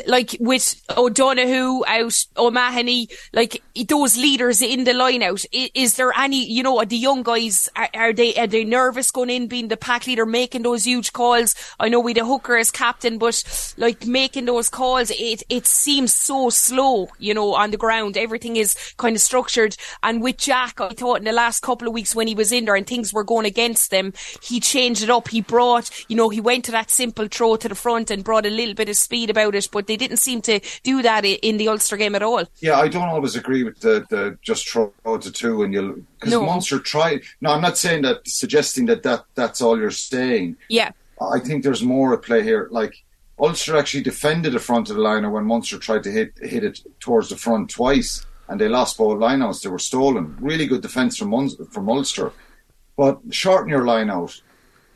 like 0.07 0.37
with 0.41 0.83
O'Donoghue 0.97 1.85
out, 1.87 2.25
O'Mahony, 2.37 3.09
like 3.35 3.63
those 3.89 4.17
leaders 4.17 4.63
in 4.63 4.85
the 4.85 4.95
line 4.95 5.23
out. 5.23 5.45
Is, 5.53 5.71
is 5.75 5.95
there 5.97 6.13
any, 6.17 6.51
you 6.51 6.63
know, 6.63 6.83
the 6.83 6.97
young 6.97 7.23
guys 7.23 7.69
are, 7.77 7.91
are 7.93 8.13
they 8.15 8.35
are 8.37 8.47
they 8.47 8.65
nervous 8.65 9.11
going 9.11 9.31
in? 9.31 9.40
In, 9.41 9.49
being 9.49 9.69
the 9.69 9.77
pack 9.77 10.07
leader, 10.07 10.27
making 10.27 10.63
those 10.63 10.85
huge 10.85 11.13
calls. 11.13 11.55
I 11.79 11.89
know 11.89 12.01
we 12.01 12.13
the 12.13 12.25
hooker 12.25 12.57
as 12.57 12.71
captain, 12.71 13.19
but 13.19 13.43
like 13.77 14.07
making 14.07 14.45
those 14.45 14.69
calls, 14.69 15.11
it 15.11 15.43
it 15.49 15.67
seems 15.67 16.15
so 16.15 16.51
slow, 16.51 17.09
you 17.19 17.35
know, 17.35 17.55
on 17.55 17.71
the 17.71 17.77
ground. 17.77 18.17
Everything 18.17 18.57
is 18.57 18.75
kind 18.97 19.17
of 19.17 19.23
structured. 19.23 19.77
And 20.03 20.23
with 20.23 20.39
Jack, 20.39 20.81
I 20.81 20.91
thought 20.91 21.19
in 21.19 21.25
the 21.25 21.33
last 21.33 21.61
couple 21.61 21.89
of 21.89 21.95
weeks 21.95 22.15
when 22.15 22.27
he 22.27 22.35
was 22.35 22.53
in 22.53 22.65
there 22.65 22.77
and 22.77 22.87
things 22.87 23.13
were 23.13 23.25
going 23.25 23.47
against 23.47 23.91
them, 23.91 24.13
he 24.43 24.61
changed 24.61 25.03
it 25.03 25.11
up. 25.11 25.29
He 25.29 25.41
brought, 25.41 25.91
you 26.09 26.17
know, 26.17 26.29
he 26.29 26.41
went 26.41 26.65
to 26.67 26.73
that 26.73 26.91
simple 26.91 27.29
throw 27.29 27.57
to 27.57 27.69
the 27.69 27.75
front 27.75 28.11
and 28.11 28.25
brought 28.25 28.47
a 28.47 28.51
little 28.51 28.75
bit 28.75 28.89
of 28.89 28.97
speed 28.97 29.31
about 29.31 29.55
it, 29.55 29.69
but 29.73 29.87
they 29.87 29.97
didn't 29.97 30.19
seem 30.19 30.43
to 30.43 30.61
do 30.83 31.03
that 31.03 31.25
in 31.25 31.57
the 31.57 31.69
Ulster 31.69 31.97
game 31.97 32.15
at 32.15 32.23
all. 32.23 32.45
Yeah, 32.61 32.79
I 32.79 32.89
don't 32.89 33.09
always 33.09 33.37
agree 33.37 33.65
with 33.65 33.81
the, 33.81 34.07
the 34.11 34.39
just 34.43 34.69
throw 34.69 34.93
to 35.05 35.33
two 35.33 35.63
and 35.63 35.73
you'll 35.73 35.97
because 36.21 36.35
no. 36.35 36.45
Munster 36.45 36.79
try. 36.79 37.21
No, 37.41 37.51
I'm 37.51 37.63
not 37.63 37.79
saying 37.79 38.03
that, 38.03 38.29
suggesting 38.29 38.87
that, 38.87 39.03
that 39.05 39.25
that's 39.41 39.61
all 39.61 39.79
you're 39.79 39.91
saying. 39.91 40.57
Yeah, 40.69 40.91
I 41.21 41.39
think 41.41 41.63
there's 41.63 41.83
more 41.83 42.15
at 42.15 42.23
play 42.23 42.43
here. 42.43 42.69
Like 42.71 42.95
Ulster 43.39 43.77
actually 43.77 44.03
defended 44.03 44.53
the 44.53 44.59
front 44.59 44.91
of 44.91 44.97
the 44.97 45.03
liner 45.03 45.31
when 45.31 45.47
Munster 45.47 45.79
tried 45.79 46.05
to 46.05 46.11
hit 46.11 46.33
hit 46.41 46.65
it 46.65 46.81
towards 47.01 47.29
the 47.29 47.37
front 47.37 47.71
twice, 47.71 48.25
and 48.49 48.61
they 48.61 48.69
lost 48.69 48.99
both 48.99 49.19
lineouts. 49.19 49.63
They 49.63 49.71
were 49.71 49.79
stolen. 49.79 50.37
Really 50.41 50.67
good 50.67 50.83
defence 50.83 51.17
from 51.17 51.31
Munster, 51.31 51.65
from 51.67 51.89
Ulster, 51.89 52.33
but 52.97 53.21
shorten 53.31 53.71
your 53.71 53.85
lineout. 53.85 54.41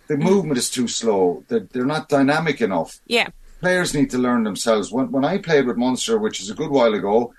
The 0.07 0.17
mm. 0.17 0.23
movement 0.23 0.59
is 0.59 0.71
too 0.71 0.87
slow. 0.87 1.45
They're, 1.49 1.67
they're 1.73 1.87
not 1.87 2.11
dynamic 2.11 2.61
enough. 2.61 3.01
Yeah 3.07 3.29
players 3.65 3.95
need 3.95 4.11
to 4.11 4.19
learn 4.19 4.45
themselves. 4.45 4.93
When, 4.93 5.11
when 5.11 5.25
I 5.25 5.39
played 5.39 5.67
with 5.67 5.79
Munster, 5.79 6.19
which 6.19 6.39
is 6.39 6.51
a 6.51 6.55
good 6.55 6.71
while 6.71 6.93
ago, 6.93 7.33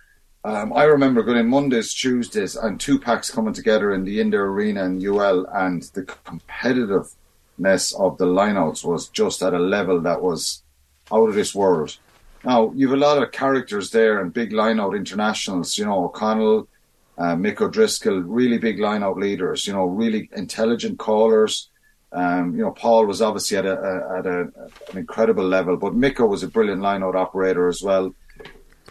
um, 0.45 0.73
I 0.73 0.83
remember 0.83 1.23
going 1.23 1.39
in 1.39 1.49
Mondays, 1.49 1.91
Tuesdays, 1.91 2.55
and 2.55 2.79
two 2.79 2.99
packs 2.99 3.31
coming 3.31 3.53
together 3.53 3.91
in 3.91 4.03
the 4.03 4.21
Indoor 4.21 4.45
Arena 4.45 4.85
in 4.85 5.03
UL, 5.03 5.47
and 5.51 5.81
the 5.95 6.03
competitiveness 6.03 7.99
of 7.99 8.19
the 8.19 8.27
lineouts 8.27 8.85
was 8.85 9.09
just 9.09 9.41
at 9.41 9.55
a 9.55 9.59
level 9.59 9.99
that 10.01 10.21
was 10.21 10.61
out 11.11 11.29
of 11.29 11.33
this 11.33 11.55
world. 11.55 11.97
Now, 12.43 12.71
you've 12.75 12.93
a 12.93 12.95
lot 12.95 13.21
of 13.21 13.31
characters 13.31 13.89
there 13.89 14.21
and 14.21 14.31
big 14.31 14.51
lineout 14.51 14.95
internationals, 14.95 15.79
you 15.79 15.85
know, 15.85 16.05
O'Connell, 16.05 16.67
uh, 17.17 17.35
Mick 17.35 17.59
O'Driscoll, 17.59 18.19
really 18.19 18.59
big 18.59 18.77
lineout 18.77 19.17
leaders, 19.17 19.65
you 19.65 19.73
know, 19.73 19.85
really 19.85 20.29
intelligent 20.35 20.99
callers. 20.99 21.69
Um, 22.11 22.55
you 22.55 22.61
know, 22.61 22.71
Paul 22.71 23.07
was 23.07 23.19
obviously 23.19 23.57
at 23.57 23.65
a, 23.65 23.73
a 23.73 24.19
at 24.19 24.27
a, 24.27 24.39
an 24.91 24.97
incredible 24.97 25.43
level, 25.43 25.75
but 25.75 25.95
Miko 25.95 26.27
was 26.27 26.43
a 26.43 26.47
brilliant 26.47 26.81
lineout 26.81 27.15
operator 27.15 27.67
as 27.67 27.81
well. 27.81 28.13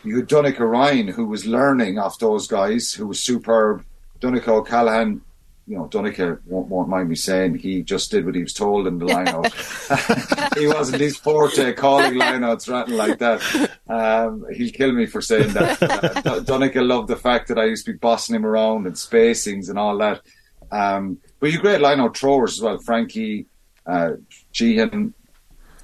You 0.05 0.17
had 0.17 0.29
Donnacha 0.29 0.65
Ryan, 0.65 1.09
who 1.09 1.27
was 1.27 1.47
learning 1.47 1.99
off 1.99 2.19
those 2.19 2.47
guys, 2.47 2.93
who 2.93 3.07
was 3.07 3.21
superb. 3.21 3.85
Donncha 4.21 4.49
O'Callaghan, 4.49 5.23
you 5.67 5.79
know, 5.79 5.87
Donnacha 5.87 6.39
won't, 6.45 6.69
won't, 6.69 6.89
mind 6.91 7.09
me 7.09 7.15
saying 7.15 7.55
he 7.57 7.83
just 7.83 8.11
did 8.11 8.27
what 8.27 8.35
he 8.35 8.43
was 8.43 8.53
told 8.53 8.87
in 8.87 8.99
the 8.99 9.07
lineout. 9.15 10.59
he 10.59 10.67
wasn't 10.67 11.01
his 11.01 11.17
forte 11.17 11.73
calling 11.73 12.15
lineouts 12.15 12.69
or 12.69 12.75
anything 12.75 12.97
like 12.97 13.19
that. 13.19 13.71
Um, 13.89 14.45
he'll 14.53 14.73
kill 14.73 14.93
me 14.93 15.07
for 15.07 15.21
saying 15.21 15.53
that. 15.55 15.83
Uh, 16.25 16.41
Donnacha 16.41 16.81
loved 16.81 17.09
the 17.09 17.17
fact 17.17 17.49
that 17.49 17.59
I 17.59 17.65
used 17.65 17.85
to 17.87 17.93
be 17.93 17.99
bossing 17.99 18.35
him 18.35 18.47
around 18.47 18.87
and 18.87 18.95
spacings 18.95 19.69
and 19.69 19.79
all 19.79 19.97
that. 19.99 20.23
Um, 20.71 21.19
but 21.39 21.53
you 21.53 21.59
great 21.59 21.81
line 21.81 22.01
out 22.01 22.17
throwers 22.17 22.55
as 22.55 22.63
well. 22.63 22.79
Frankie, 22.79 23.47
uh, 23.87 24.13
Sheahan, 24.53 25.13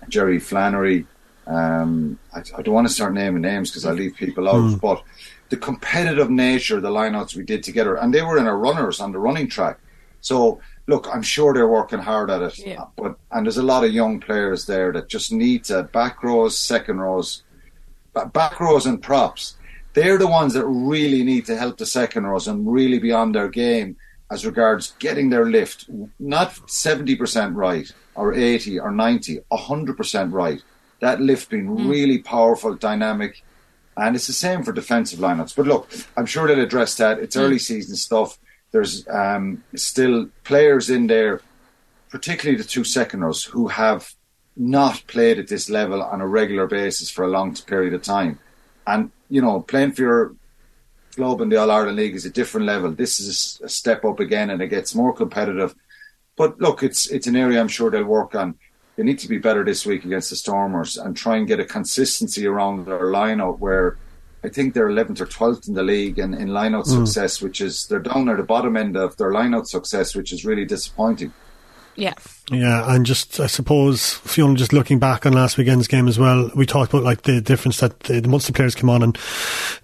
Jerry 0.08 0.38
Flannery. 0.38 1.06
Um, 1.50 2.18
I, 2.32 2.40
I, 2.56 2.62
don't 2.62 2.74
want 2.74 2.86
to 2.86 2.94
start 2.94 3.12
naming 3.12 3.42
names 3.42 3.70
because 3.70 3.84
I 3.84 3.90
leave 3.90 4.14
people 4.14 4.48
out, 4.48 4.54
mm. 4.54 4.80
but 4.80 5.02
the 5.48 5.56
competitive 5.56 6.30
nature 6.30 6.76
of 6.76 6.82
the 6.82 6.90
lineouts 6.90 7.34
we 7.34 7.42
did 7.42 7.64
together, 7.64 7.96
and 7.96 8.14
they 8.14 8.22
were 8.22 8.38
in 8.38 8.46
our 8.46 8.56
runners 8.56 9.00
on 9.00 9.10
the 9.10 9.18
running 9.18 9.48
track. 9.48 9.80
So 10.20 10.60
look, 10.86 11.08
I'm 11.12 11.22
sure 11.22 11.52
they're 11.52 11.66
working 11.66 11.98
hard 11.98 12.30
at 12.30 12.42
it, 12.42 12.58
yeah. 12.58 12.84
but 12.96 13.16
and 13.32 13.46
there's 13.46 13.56
a 13.56 13.64
lot 13.64 13.84
of 13.84 13.92
young 13.92 14.20
players 14.20 14.66
there 14.66 14.92
that 14.92 15.08
just 15.08 15.32
need 15.32 15.64
to 15.64 15.82
back 15.84 16.22
rows, 16.22 16.56
second 16.56 17.00
rows, 17.00 17.42
back 18.32 18.60
rows 18.60 18.86
and 18.86 19.02
props. 19.02 19.56
They're 19.94 20.18
the 20.18 20.28
ones 20.28 20.54
that 20.54 20.66
really 20.66 21.24
need 21.24 21.46
to 21.46 21.56
help 21.56 21.78
the 21.78 21.86
second 21.86 22.26
rows 22.26 22.46
and 22.46 22.72
really 22.72 23.00
be 23.00 23.10
on 23.10 23.32
their 23.32 23.48
game 23.48 23.96
as 24.30 24.46
regards 24.46 24.94
getting 25.00 25.30
their 25.30 25.46
lift, 25.46 25.86
not 26.20 26.54
70% 26.54 27.56
right 27.56 27.92
or 28.14 28.32
80 28.32 28.78
or 28.78 28.92
90, 28.92 29.40
100% 29.50 30.32
right. 30.32 30.62
That 31.00 31.20
lift 31.20 31.50
being 31.50 31.66
mm. 31.66 31.88
really 31.88 32.18
powerful, 32.18 32.74
dynamic. 32.74 33.42
And 33.96 34.16
it's 34.16 34.26
the 34.26 34.32
same 34.32 34.62
for 34.62 34.72
defensive 34.72 35.18
lineups. 35.18 35.56
But 35.56 35.66
look, 35.66 35.90
I'm 36.16 36.26
sure 36.26 36.46
they'll 36.46 36.60
address 36.60 36.96
that. 36.96 37.18
It's 37.18 37.36
mm. 37.36 37.40
early 37.40 37.58
season 37.58 37.96
stuff. 37.96 38.38
There's 38.72 39.06
um, 39.08 39.64
still 39.74 40.28
players 40.44 40.90
in 40.90 41.06
there, 41.08 41.40
particularly 42.08 42.56
the 42.56 42.68
two 42.68 42.84
seconders, 42.84 43.44
who 43.44 43.68
have 43.68 44.14
not 44.56 45.02
played 45.06 45.38
at 45.38 45.48
this 45.48 45.68
level 45.68 46.02
on 46.02 46.20
a 46.20 46.26
regular 46.26 46.66
basis 46.66 47.10
for 47.10 47.24
a 47.24 47.28
long 47.28 47.54
period 47.54 47.94
of 47.94 48.02
time. 48.02 48.38
And, 48.86 49.10
you 49.28 49.42
know, 49.42 49.60
playing 49.60 49.92
for 49.92 50.02
your 50.02 50.34
club 51.14 51.40
in 51.40 51.48
the 51.48 51.56
All 51.56 51.70
Ireland 51.70 51.96
League 51.96 52.14
is 52.14 52.24
a 52.24 52.30
different 52.30 52.66
level. 52.66 52.92
This 52.92 53.20
is 53.20 53.60
a 53.62 53.68
step 53.68 54.04
up 54.04 54.20
again, 54.20 54.50
and 54.50 54.62
it 54.62 54.68
gets 54.68 54.94
more 54.94 55.12
competitive. 55.12 55.74
But 56.36 56.60
look, 56.60 56.82
it's 56.82 57.10
it's 57.10 57.26
an 57.26 57.36
area 57.36 57.60
I'm 57.60 57.68
sure 57.68 57.90
they'll 57.90 58.04
work 58.04 58.34
on. 58.34 58.54
They 59.00 59.06
need 59.06 59.20
to 59.20 59.28
be 59.28 59.38
better 59.38 59.64
this 59.64 59.86
week 59.86 60.04
against 60.04 60.28
the 60.28 60.36
Stormers 60.36 60.98
and 60.98 61.16
try 61.16 61.38
and 61.38 61.48
get 61.48 61.58
a 61.58 61.64
consistency 61.64 62.46
around 62.46 62.84
their 62.84 63.04
lineup 63.04 63.58
where 63.58 63.96
I 64.44 64.50
think 64.50 64.74
they're 64.74 64.90
11th 64.90 65.22
or 65.22 65.26
12th 65.26 65.68
in 65.68 65.72
the 65.72 65.82
league 65.82 66.18
and 66.18 66.34
in 66.34 66.48
lineout 66.48 66.84
mm. 66.84 67.06
success, 67.06 67.40
which 67.40 67.62
is 67.62 67.86
they're 67.86 67.98
down 67.98 68.28
at 68.28 68.36
the 68.36 68.42
bottom 68.42 68.76
end 68.76 68.98
of 68.98 69.16
their 69.16 69.30
lineout 69.30 69.68
success, 69.68 70.14
which 70.14 70.34
is 70.34 70.44
really 70.44 70.66
disappointing. 70.66 71.32
Yeah. 71.96 72.12
Yeah, 72.50 72.94
and 72.94 73.06
just 73.06 73.40
I 73.40 73.46
suppose 73.46 74.16
Fiona, 74.16 74.58
just 74.58 74.74
looking 74.74 74.98
back 74.98 75.24
on 75.24 75.32
last 75.32 75.56
weekend's 75.56 75.88
game 75.88 76.06
as 76.06 76.18
well, 76.18 76.50
we 76.54 76.66
talked 76.66 76.92
about 76.92 77.02
like 77.02 77.22
the 77.22 77.40
difference 77.40 77.80
that 77.80 78.00
the, 78.00 78.20
the 78.20 78.28
Munster 78.28 78.52
players 78.52 78.74
came 78.74 78.90
on 78.90 79.02
and 79.02 79.16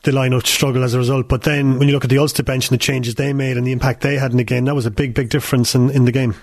the 0.02 0.11
lineup 0.11 0.46
struggle 0.46 0.85
as 0.85 0.92
a 0.92 0.98
result. 0.98 1.26
But 1.26 1.44
then 1.44 1.79
when 1.79 1.88
you 1.88 1.94
look 1.94 2.05
at 2.05 2.11
the 2.11 2.18
Ulster 2.18 2.42
bench 2.42 2.68
and 2.68 2.79
the 2.79 2.85
changes 2.85 3.14
they 3.14 3.33
made 3.33 3.57
and 3.57 3.66
the 3.66 3.72
impact 3.72 4.02
they 4.02 4.18
had 4.18 4.33
in 4.33 4.37
the 4.37 4.44
game, 4.44 4.66
that 4.66 4.74
was 4.74 4.85
a 4.85 4.90
big, 4.90 5.14
big 5.14 5.31
difference 5.31 5.74
in, 5.74 5.88
in 5.88 6.05
the 6.05 6.12
game. 6.12 6.35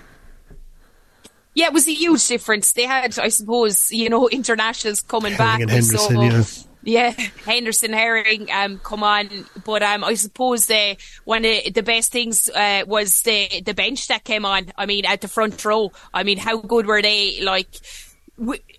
Yeah, 1.54 1.66
it 1.66 1.72
was 1.72 1.86
a 1.88 1.94
huge 1.94 2.26
difference. 2.26 2.72
They 2.72 2.84
had, 2.84 3.18
I 3.18 3.28
suppose, 3.28 3.90
you 3.90 4.10
know, 4.10 4.28
internationals 4.28 5.00
coming 5.00 5.36
back. 5.36 5.60
And 5.60 5.70
Henderson, 5.70 6.20
yeah. 6.20 6.44
Yeah, 6.86 7.10
Henderson 7.46 7.94
Herring 7.94 8.50
um 8.52 8.78
come 8.78 9.02
on, 9.02 9.28
but 9.64 9.82
um 9.82 10.04
I 10.04 10.14
suppose 10.14 10.66
the 10.66 10.96
one 11.24 11.44
of 11.44 11.72
the 11.72 11.82
best 11.82 12.12
things 12.12 12.50
uh, 12.50 12.82
was 12.86 13.22
the 13.22 13.62
the 13.64 13.72
bench 13.72 14.08
that 14.08 14.24
came 14.24 14.44
on. 14.44 14.70
I 14.76 14.84
mean 14.84 15.06
at 15.06 15.22
the 15.22 15.28
front 15.28 15.64
row. 15.64 15.92
I 16.12 16.24
mean 16.24 16.36
how 16.36 16.58
good 16.58 16.86
were 16.86 17.00
they? 17.00 17.40
Like 17.40 17.68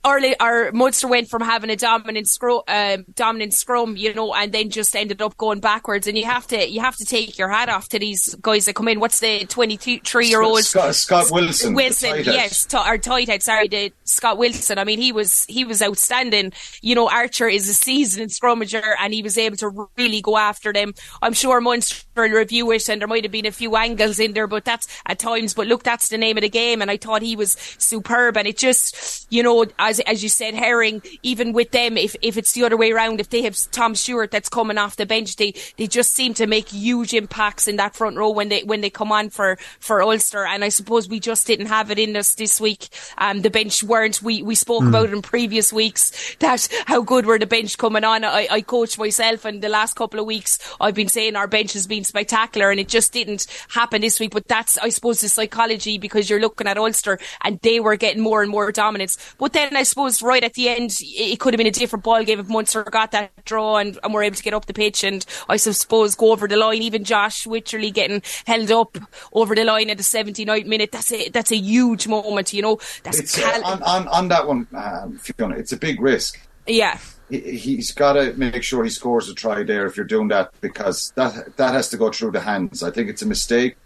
early, 0.06 0.38
our 0.39 0.72
Munster 0.72 1.08
went 1.08 1.30
from 1.30 1.41
having 1.41 1.70
a 1.70 1.76
dominant 1.76 2.28
scrum, 2.28 2.62
uh, 2.68 2.98
dominant 3.13 3.54
scrum, 3.54 3.98
you 3.98 4.13
know, 4.13 4.34
and 4.34 4.52
then 4.52 4.70
just 4.70 4.96
ended 4.96 5.22
up 5.22 5.36
going 5.38 5.60
backwards. 5.60 6.08
And 6.08 6.18
you 6.18 6.26
have 6.26 6.48
to, 6.48 6.70
you 6.70 6.82
have 6.82 6.96
to 6.98 7.06
take 7.06 7.38
your 7.38 7.50
hat 7.50 7.70
off 7.70 7.89
to 7.89 8.00
these 8.00 8.36
guys 8.36 8.65
that 8.65 8.76
come 8.76 8.88
in. 8.88 9.00
What's 9.00 9.20
the 9.20 9.46
twenty-three 9.46 10.28
year 10.28 10.41
old 10.41 10.63
Scott, 10.63 10.96
Scott, 10.96 11.32
Wilson? 11.32 11.74
Wilson, 11.74 12.24
yes, 12.24 12.65
t- 12.65 12.78
or 12.78 12.98
tighthead. 12.98 13.41
Sorry, 13.41 13.68
the 13.68 13.91
Scott 14.04 14.38
Wilson. 14.38 14.78
I 14.78 14.84
mean, 14.84 15.00
he 15.00 15.12
was 15.12 15.46
he 15.46 15.65
was 15.65 15.82
outstanding. 15.82 16.54
You 16.82 16.96
know, 16.96 17.10
Archer 17.10 17.48
is 17.48 17.68
a 17.68 17.74
seasoned 17.74 18.30
scrummager, 18.30 18.94
and 19.00 19.13
he 19.13 19.24
was 19.24 19.38
able 19.38 19.58
to 19.58 19.89
really 19.98 20.22
go 20.22 20.38
after 20.38 20.72
them. 20.72 20.94
I'm 21.22 21.34
sure 21.34 21.60
Munster 21.62 22.06
will 22.15 22.30
review 22.30 22.72
it, 22.72 22.88
and 22.89 23.02
there 23.02 23.08
might 23.08 23.24
have 23.24 23.32
been 23.32 23.46
a 23.46 23.52
few 23.52 23.76
angles 23.76 24.20
in 24.20 24.34
there, 24.34 24.48
but 24.48 24.65
that's 24.65 24.88
at 25.06 25.20
times. 25.20 25.54
But 25.54 25.68
look, 25.68 25.84
that's 25.84 26.10
the 26.10 26.18
name 26.18 26.38
of 26.38 26.41
the 26.41 26.50
game, 26.50 26.82
and 26.82 26.91
I 26.91 26.98
thought 26.98 27.22
he 27.22 27.36
was 27.36 27.54
superb. 27.78 28.38
And 28.38 28.48
it 28.48 28.58
just, 28.58 29.28
you 29.32 29.41
know, 29.41 29.65
as 29.80 29.94
as 29.99 30.15
as 30.15 30.23
you 30.23 30.29
said, 30.29 30.53
Herring, 30.53 31.01
even 31.23 31.53
with 31.53 31.71
them, 31.71 31.97
if 31.97 32.15
if 32.21 32.38
it's 32.38 32.53
the 32.53 32.63
other 32.63 32.77
way 32.77 32.91
around, 32.91 33.19
if 33.19 33.29
they 33.29 33.41
have 33.43 33.58
Tom 33.71 33.95
Stewart 33.95 34.31
that's 34.31 34.49
coming 34.49 34.77
off 34.77 34.95
the 34.95 35.05
bench, 35.05 35.36
they 35.36 35.53
they 35.77 35.88
just 35.88 36.13
seem 36.13 36.34
to 36.36 36.47
make 36.47 36.69
huge 36.69 37.13
impacts 37.13 37.67
in 37.67 37.75
that 37.77 37.95
front 37.95 38.17
row 38.17 38.29
when 38.29 38.49
they 38.49 38.63
when 38.63 38.81
they 38.81 38.89
come 38.89 39.12
on 39.12 39.29
for 39.29 39.58
for 39.79 40.01
Ulster. 40.01 40.45
And 40.45 40.63
I 40.63 40.69
suppose 40.69 41.08
we 41.08 41.19
just 41.19 41.47
didn't 41.47 41.67
have 41.67 41.91
it 41.91 41.99
in 41.99 42.15
us 42.15 42.36
this 42.36 42.60
week. 42.60 42.88
Um, 43.17 43.41
the 43.41 43.49
bench 43.49 43.84
weren't. 43.84 44.21
We 44.21 44.41
we 44.41 44.55
spoke 44.55 44.84
mm. 44.84 44.89
about 44.89 45.10
it 45.10 45.13
in 45.13 45.21
previous 45.21 45.71
weeks 45.71 46.36
that 46.39 46.67
how 46.86 47.01
good 47.01 47.25
were 47.25 47.39
the 47.39 47.45
bench 47.45 47.77
coming 47.77 48.03
on. 48.03 48.23
I, 48.23 48.47
I 48.49 48.62
coach 48.62 48.97
myself, 48.97 49.45
and 49.45 49.62
the 49.62 49.69
last 49.69 49.95
couple 49.95 50.19
of 50.19 50.25
weeks 50.25 50.60
I've 50.79 50.95
been 50.95 51.10
saying 51.10 51.36
our 51.36 51.47
bench 51.47 51.73
has 51.73 51.88
been 51.88 52.03
spectacular, 52.03 52.71
and 52.71 52.79
it 52.79 52.88
just 52.88 53.13
didn't 53.13 53.47
happen 53.69 54.01
this 54.01 54.19
week. 54.19 54.31
But 54.31 54.47
that's 54.47 54.77
I 54.77 54.89
suppose 54.89 55.21
the 55.21 55.29
psychology 55.29 55.97
because 55.97 56.29
you're 56.29 56.39
looking 56.39 56.67
at 56.67 56.77
Ulster 56.77 57.19
and 57.43 57.60
they 57.62 57.79
were 57.79 57.95
getting 57.95 58.21
more 58.21 58.41
and 58.41 58.51
more 58.51 58.71
dominance. 58.71 59.17
But 59.38 59.53
then 59.53 59.75
I 59.75 59.84
suppose 59.86 60.21
right 60.21 60.43
at 60.43 60.54
the 60.54 60.69
end, 60.69 60.91
it 61.02 61.39
could 61.39 61.54
have 61.54 61.58
been 61.58 61.67
a 61.67 61.71
different 61.71 62.04
ball 62.04 62.24
game 62.24 62.39
if 62.39 62.48
Munster 62.48 62.84
got 62.84 63.12
that 63.12 63.32
draw 63.45 63.78
and, 63.78 63.98
and 64.04 64.13
were 64.13 64.24
able 64.24 64.36
to 64.36 64.43
get 64.43 64.54
up 64.54 64.65
the 64.65 64.74
pitch 64.74 65.04
and 65.04 65.26
I 65.50 65.58
suppose 65.58 66.15
go 66.15 66.32
over 66.32 66.48
the 66.48 66.58
line. 66.58 66.82
Even 66.82 67.04
Josh 67.04 67.45
Wycherley 67.45 67.93
getting 67.93 68.21
held 68.45 68.71
up 68.71 68.98
over 69.34 69.56
the 69.56 69.63
line 69.63 69.89
at 69.89 69.98
the 69.98 70.04
79th 70.04 70.65
minute. 70.65 70.91
That's 70.91 71.12
a 71.12 71.30
that's 71.30 71.52
a 71.52 71.58
huge 71.58 72.08
moment. 72.08 72.54
You 72.54 72.62
know, 72.62 72.80
that's 73.04 73.36
cal- 73.36 73.65
on, 73.65 73.82
on, 73.84 74.08
on 74.10 74.28
that 74.28 74.48
one, 74.48 74.67
um, 74.74 75.17
Fiona. 75.17 75.56
It's 75.56 75.71
a 75.71 75.78
big 75.78 76.02
risk. 76.02 76.39
Yeah 76.67 77.00
he's 77.30 77.91
got 77.91 78.13
to 78.13 78.34
make 78.34 78.63
sure 78.63 78.84
he 78.84 78.89
scores 78.89 79.30
a 79.30 79.34
try 79.34 79.63
there 79.63 79.86
if 79.88 79.98
you're 79.98 80.06
doing 80.06 80.28
that 80.28 80.52
because 80.62 81.12
that 81.15 81.58
that 81.58 81.74
has 81.74 81.89
to 81.89 81.98
go 81.98 82.12
through 82.12 82.32
the 82.32 82.39
hands. 82.39 82.84
I 82.84 82.91
think 82.91 83.10
it's 83.10 83.21
a 83.21 83.26
mistake 83.26 83.78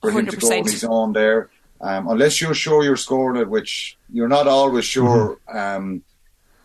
for 0.00 0.10
100%. 0.10 0.18
him 0.18 0.26
to 0.26 0.36
go 0.36 0.58
on 0.58 0.64
his 0.64 0.84
own 0.84 1.12
there. 1.12 1.50
Um, 1.80 2.08
unless 2.08 2.40
you're 2.40 2.54
sure 2.54 2.82
you're 2.84 2.96
scoring 2.96 3.40
it, 3.40 3.48
which 3.48 3.96
you're 4.12 4.28
not 4.28 4.46
always 4.46 4.84
sure. 4.84 5.38
Mm-hmm. 5.48 5.56
Um, 5.58 6.02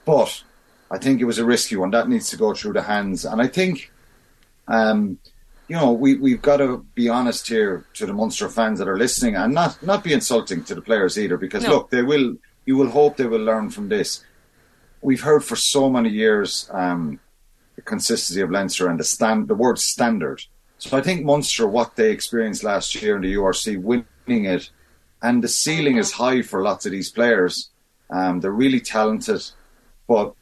but 0.06 0.44
I 0.92 0.98
think 0.98 1.22
it 1.22 1.26
was 1.26 1.40
a 1.40 1.46
risky 1.46 1.76
one. 1.76 1.92
That 1.92 2.10
needs 2.10 2.30
to 2.30 2.38
go 2.38 2.54
through 2.54 2.74
the 2.74 2.82
hands. 2.82 3.26
And 3.26 3.42
I 3.42 3.48
think, 3.48 3.92
um, 4.68 5.20
you 5.68 5.76
know, 5.76 5.92
we, 5.92 6.16
we've 6.16 6.42
got 6.42 6.58
to 6.58 6.86
be 6.96 7.10
honest 7.10 7.48
here 7.48 7.86
to 7.96 8.06
the 8.06 8.14
Munster 8.14 8.50
fans 8.50 8.80
that 8.80 8.88
are 8.88 8.98
listening 8.98 9.36
and 9.36 9.54
not, 9.54 9.82
not 9.84 10.04
be 10.04 10.14
insulting 10.14 10.64
to 10.64 10.76
the 10.76 10.82
players 10.82 11.20
either, 11.20 11.38
because 11.38 11.64
No. 11.64 11.70
look, 11.70 11.90
they 11.92 12.02
will, 12.02 12.38
you 12.66 12.76
will 12.78 12.90
hope 12.90 13.18
they 13.18 13.28
will 13.28 13.44
learn 13.44 13.70
from 13.70 13.90
this. 13.90 14.24
We've 15.02 15.22
heard 15.22 15.44
for 15.44 15.56
so 15.56 15.90
many 15.90 16.10
years 16.10 16.70
um, 16.74 17.20
the 17.76 17.82
consistency 17.82 18.42
of 18.42 18.52
Leinster 18.52 18.90
and 18.90 19.00
the 19.00 19.04
stand, 19.04 19.48
the 19.48 19.56
word 19.56 19.80
standard. 19.80 20.42
So 20.80 20.98
I 20.98 21.02
think 21.02 21.24
Munster, 21.24 21.68
what 21.68 21.96
they 21.96 22.12
experienced 22.12 22.64
last 22.64 22.96
year 23.02 23.16
in 23.18 23.22
the 23.22 23.34
URC, 23.36 23.82
winning 23.82 24.46
it, 24.46 24.70
and 25.22 25.44
the 25.44 25.48
ceiling 25.48 25.98
is 25.98 26.12
high 26.14 26.42
for 26.42 26.62
lots 26.64 26.86
of 26.86 26.92
these 26.92 27.12
players. 27.12 27.70
Um, 28.10 28.40
they're 28.40 28.52
really 28.52 28.80
talented, 28.80 29.42
but 30.08 30.34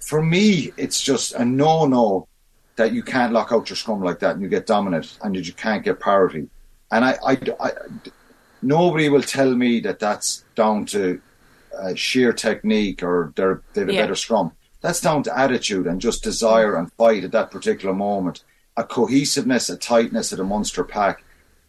for 0.00 0.22
me, 0.22 0.72
it's 0.76 1.00
just 1.00 1.32
a 1.34 1.44
no-no 1.44 2.28
that 2.76 2.92
you 2.92 3.02
can't 3.02 3.32
lock 3.32 3.52
out 3.52 3.68
your 3.70 3.76
scrum 3.76 4.02
like 4.02 4.18
that 4.20 4.34
and 4.34 4.42
you 4.42 4.48
get 4.48 4.66
dominant 4.66 5.18
and 5.22 5.34
that 5.34 5.46
you 5.46 5.52
can't 5.54 5.82
get 5.84 5.98
parity. 5.98 6.48
And 6.92 7.04
I, 7.04 7.16
I, 7.26 7.38
I- 7.60 7.72
nobody 8.62 9.08
will 9.08 9.22
tell 9.22 9.54
me 9.54 9.80
that 9.80 9.98
that's 9.98 10.44
down 10.54 10.86
to 10.86 11.20
uh, 11.78 11.94
sheer 11.94 12.32
technique 12.32 13.02
or 13.02 13.32
they're, 13.36 13.62
they 13.72 13.80
have 13.82 13.88
a 13.90 13.94
Yeah. 13.94 14.02
better 14.02 14.14
scrum. 14.14 14.52
That's 14.82 15.00
down 15.00 15.22
to 15.24 15.38
attitude 15.38 15.86
and 15.86 16.00
just 16.00 16.22
desire 16.22 16.76
and 16.76 16.92
fight 16.92 17.24
at 17.24 17.32
that 17.32 17.50
particular 17.50 17.94
moment. 17.94 18.44
A 18.76 18.84
cohesiveness, 18.84 19.68
a 19.70 19.76
tightness 19.76 20.32
of 20.32 20.38
the 20.38 20.44
Munster 20.44 20.84
pack. 20.84 21.24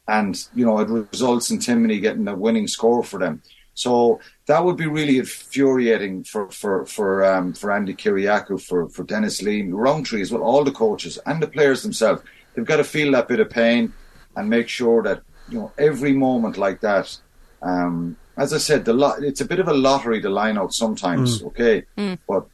And, 0.07 0.41
you 0.55 0.65
know, 0.65 0.79
it 0.79 0.89
results 1.11 1.51
in 1.51 1.59
Timoney 1.59 2.01
getting 2.01 2.27
a 2.27 2.35
winning 2.35 2.67
score 2.67 3.03
for 3.03 3.19
them. 3.19 3.41
So 3.73 4.19
that 4.47 4.65
would 4.65 4.75
be 4.75 4.87
really 4.87 5.19
infuriating 5.19 6.23
for 6.23 6.49
for 6.49 6.85
for 6.87 7.23
um, 7.23 7.53
for 7.53 7.71
Andy 7.71 7.93
Kyriacou, 7.93 8.59
for 8.59 8.89
for 8.89 9.03
Denis 9.03 9.43
Leamy, 9.43 9.71
Rowntree 9.71 10.21
as 10.21 10.31
well, 10.31 10.41
all 10.41 10.63
the 10.63 10.71
coaches 10.71 11.19
and 11.27 11.43
the 11.43 11.47
players 11.47 11.83
themselves. 11.83 12.23
They've 12.55 12.65
got 12.65 12.77
to 12.77 12.83
feel 12.83 13.11
that 13.11 13.27
bit 13.27 13.39
of 13.39 13.51
pain 13.51 13.93
and 14.35 14.49
make 14.49 14.67
sure 14.67 15.03
that 15.03 15.21
you 15.47 15.59
know 15.59 15.71
every 15.77 16.13
moment 16.13 16.57
like 16.57 16.81
that. 16.81 17.15
Um, 17.61 18.17
as 18.35 18.51
I 18.51 18.57
said, 18.57 18.83
the 18.83 18.93
lot 18.93 19.23
it's 19.23 19.41
a 19.41 19.45
bit 19.45 19.59
of 19.59 19.67
a 19.67 19.73
lottery 19.73 20.21
to 20.21 20.29
line 20.29 20.57
out 20.57 20.73
sometimes, 20.73 21.43
okay, 21.43 21.85
but 22.27 22.47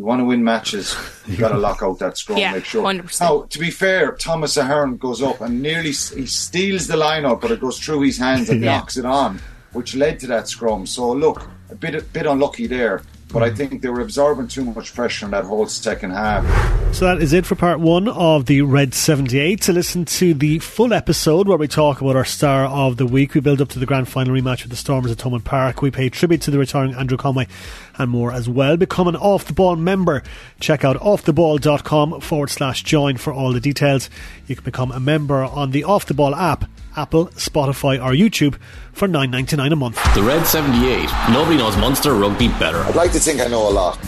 you 0.00 0.06
want 0.06 0.18
to 0.20 0.24
win 0.24 0.42
matches, 0.42 0.96
you 1.26 1.36
got 1.36 1.50
to 1.50 1.58
lock 1.68 1.82
out 1.82 1.98
that 1.98 2.16
scrum, 2.16 2.38
Yeah, 2.38 2.52
make 2.54 2.64
sure. 2.64 2.82
100%. 2.82 3.20
Now, 3.20 3.42
to 3.42 3.58
be 3.58 3.70
fair, 3.70 4.12
Thomas 4.12 4.56
Ahern 4.56 4.96
goes 4.96 5.20
up 5.20 5.42
and 5.42 5.60
nearly 5.60 5.90
he 5.90 6.24
steals 6.24 6.86
the 6.86 6.96
line 6.96 7.26
out, 7.26 7.42
but 7.42 7.50
it 7.50 7.60
goes 7.60 7.78
through 7.78 8.00
his 8.00 8.16
hands 8.16 8.48
and 8.48 8.62
Yeah. 8.64 8.78
knocks 8.78 8.96
it 8.96 9.04
on, 9.04 9.40
which 9.74 9.94
led 9.94 10.18
to 10.20 10.26
that 10.28 10.48
scrum. 10.48 10.86
So 10.86 11.12
look, 11.12 11.46
a 11.68 11.74
bit 11.74 11.94
a 11.94 12.00
bit 12.00 12.24
unlucky 12.24 12.66
there, 12.66 13.02
but 13.30 13.42
I 13.42 13.50
think 13.50 13.82
they 13.82 13.88
were 13.88 14.00
absorbing 14.00 14.48
too 14.48 14.64
much 14.64 14.94
pressure 14.94 15.24
in 15.24 15.30
that 15.30 15.44
whole 15.44 15.66
second 15.66 16.10
half. 16.10 16.44
So 16.94 17.04
that 17.04 17.22
is 17.22 17.32
it 17.32 17.46
for 17.46 17.54
part 17.54 17.80
one 17.80 18.08
of 18.08 18.46
the 18.46 18.62
Red 18.62 18.94
78. 18.94 19.60
To 19.62 19.72
listen 19.72 20.04
to 20.04 20.34
the 20.34 20.58
full 20.58 20.92
episode 20.92 21.48
where 21.48 21.58
we 21.58 21.68
talk 21.68 22.00
about 22.00 22.16
our 22.16 22.24
star 22.24 22.66
of 22.66 22.96
the 22.96 23.06
week, 23.06 23.34
we 23.34 23.40
build 23.40 23.60
up 23.60 23.68
to 23.70 23.78
the 23.78 23.86
grand 23.86 24.08
final 24.08 24.34
rematch 24.34 24.62
with 24.62 24.70
the 24.70 24.76
Stormers 24.76 25.12
at 25.12 25.18
Thomond 25.18 25.44
Park. 25.44 25.82
We 25.82 25.90
pay 25.90 26.08
tribute 26.08 26.42
to 26.42 26.50
the 26.50 26.58
retiring 26.58 26.94
Andrew 26.94 27.16
Conway 27.16 27.46
and 27.98 28.10
more 28.10 28.32
as 28.32 28.48
well. 28.48 28.76
Become 28.76 29.08
an 29.08 29.16
off 29.16 29.44
the 29.44 29.52
ball 29.52 29.76
member. 29.76 30.22
Check 30.58 30.84
out 30.84 30.96
offtheball.com 30.96 32.20
forward 32.20 32.50
slash 32.50 32.82
join 32.82 33.16
for 33.16 33.32
all 33.32 33.52
the 33.52 33.60
details. 33.60 34.10
You 34.46 34.56
can 34.56 34.64
become 34.64 34.90
a 34.90 35.00
member 35.00 35.42
on 35.42 35.70
the 35.70 35.84
Off 35.84 36.06
the 36.06 36.14
Ball 36.14 36.34
app, 36.34 36.64
Apple, 36.96 37.26
Spotify, 37.28 38.02
or 38.02 38.12
YouTube 38.12 38.58
for 38.92 39.06
nine 39.08 39.30
ninety 39.30 39.56
nine 39.56 39.72
a 39.72 39.76
month. 39.76 39.96
The 40.14 40.22
Red 40.22 40.44
78. 40.46 41.08
Nobody 41.32 41.56
knows 41.56 41.76
Munster 41.76 42.14
rugby 42.14 42.48
better. 42.48 42.78
I'd 42.78 42.94
like 42.94 43.12
to 43.12 43.20
think 43.20 43.40
I 43.40 43.46
know 43.46 43.68
a 43.68 43.70
lot. 43.70 43.98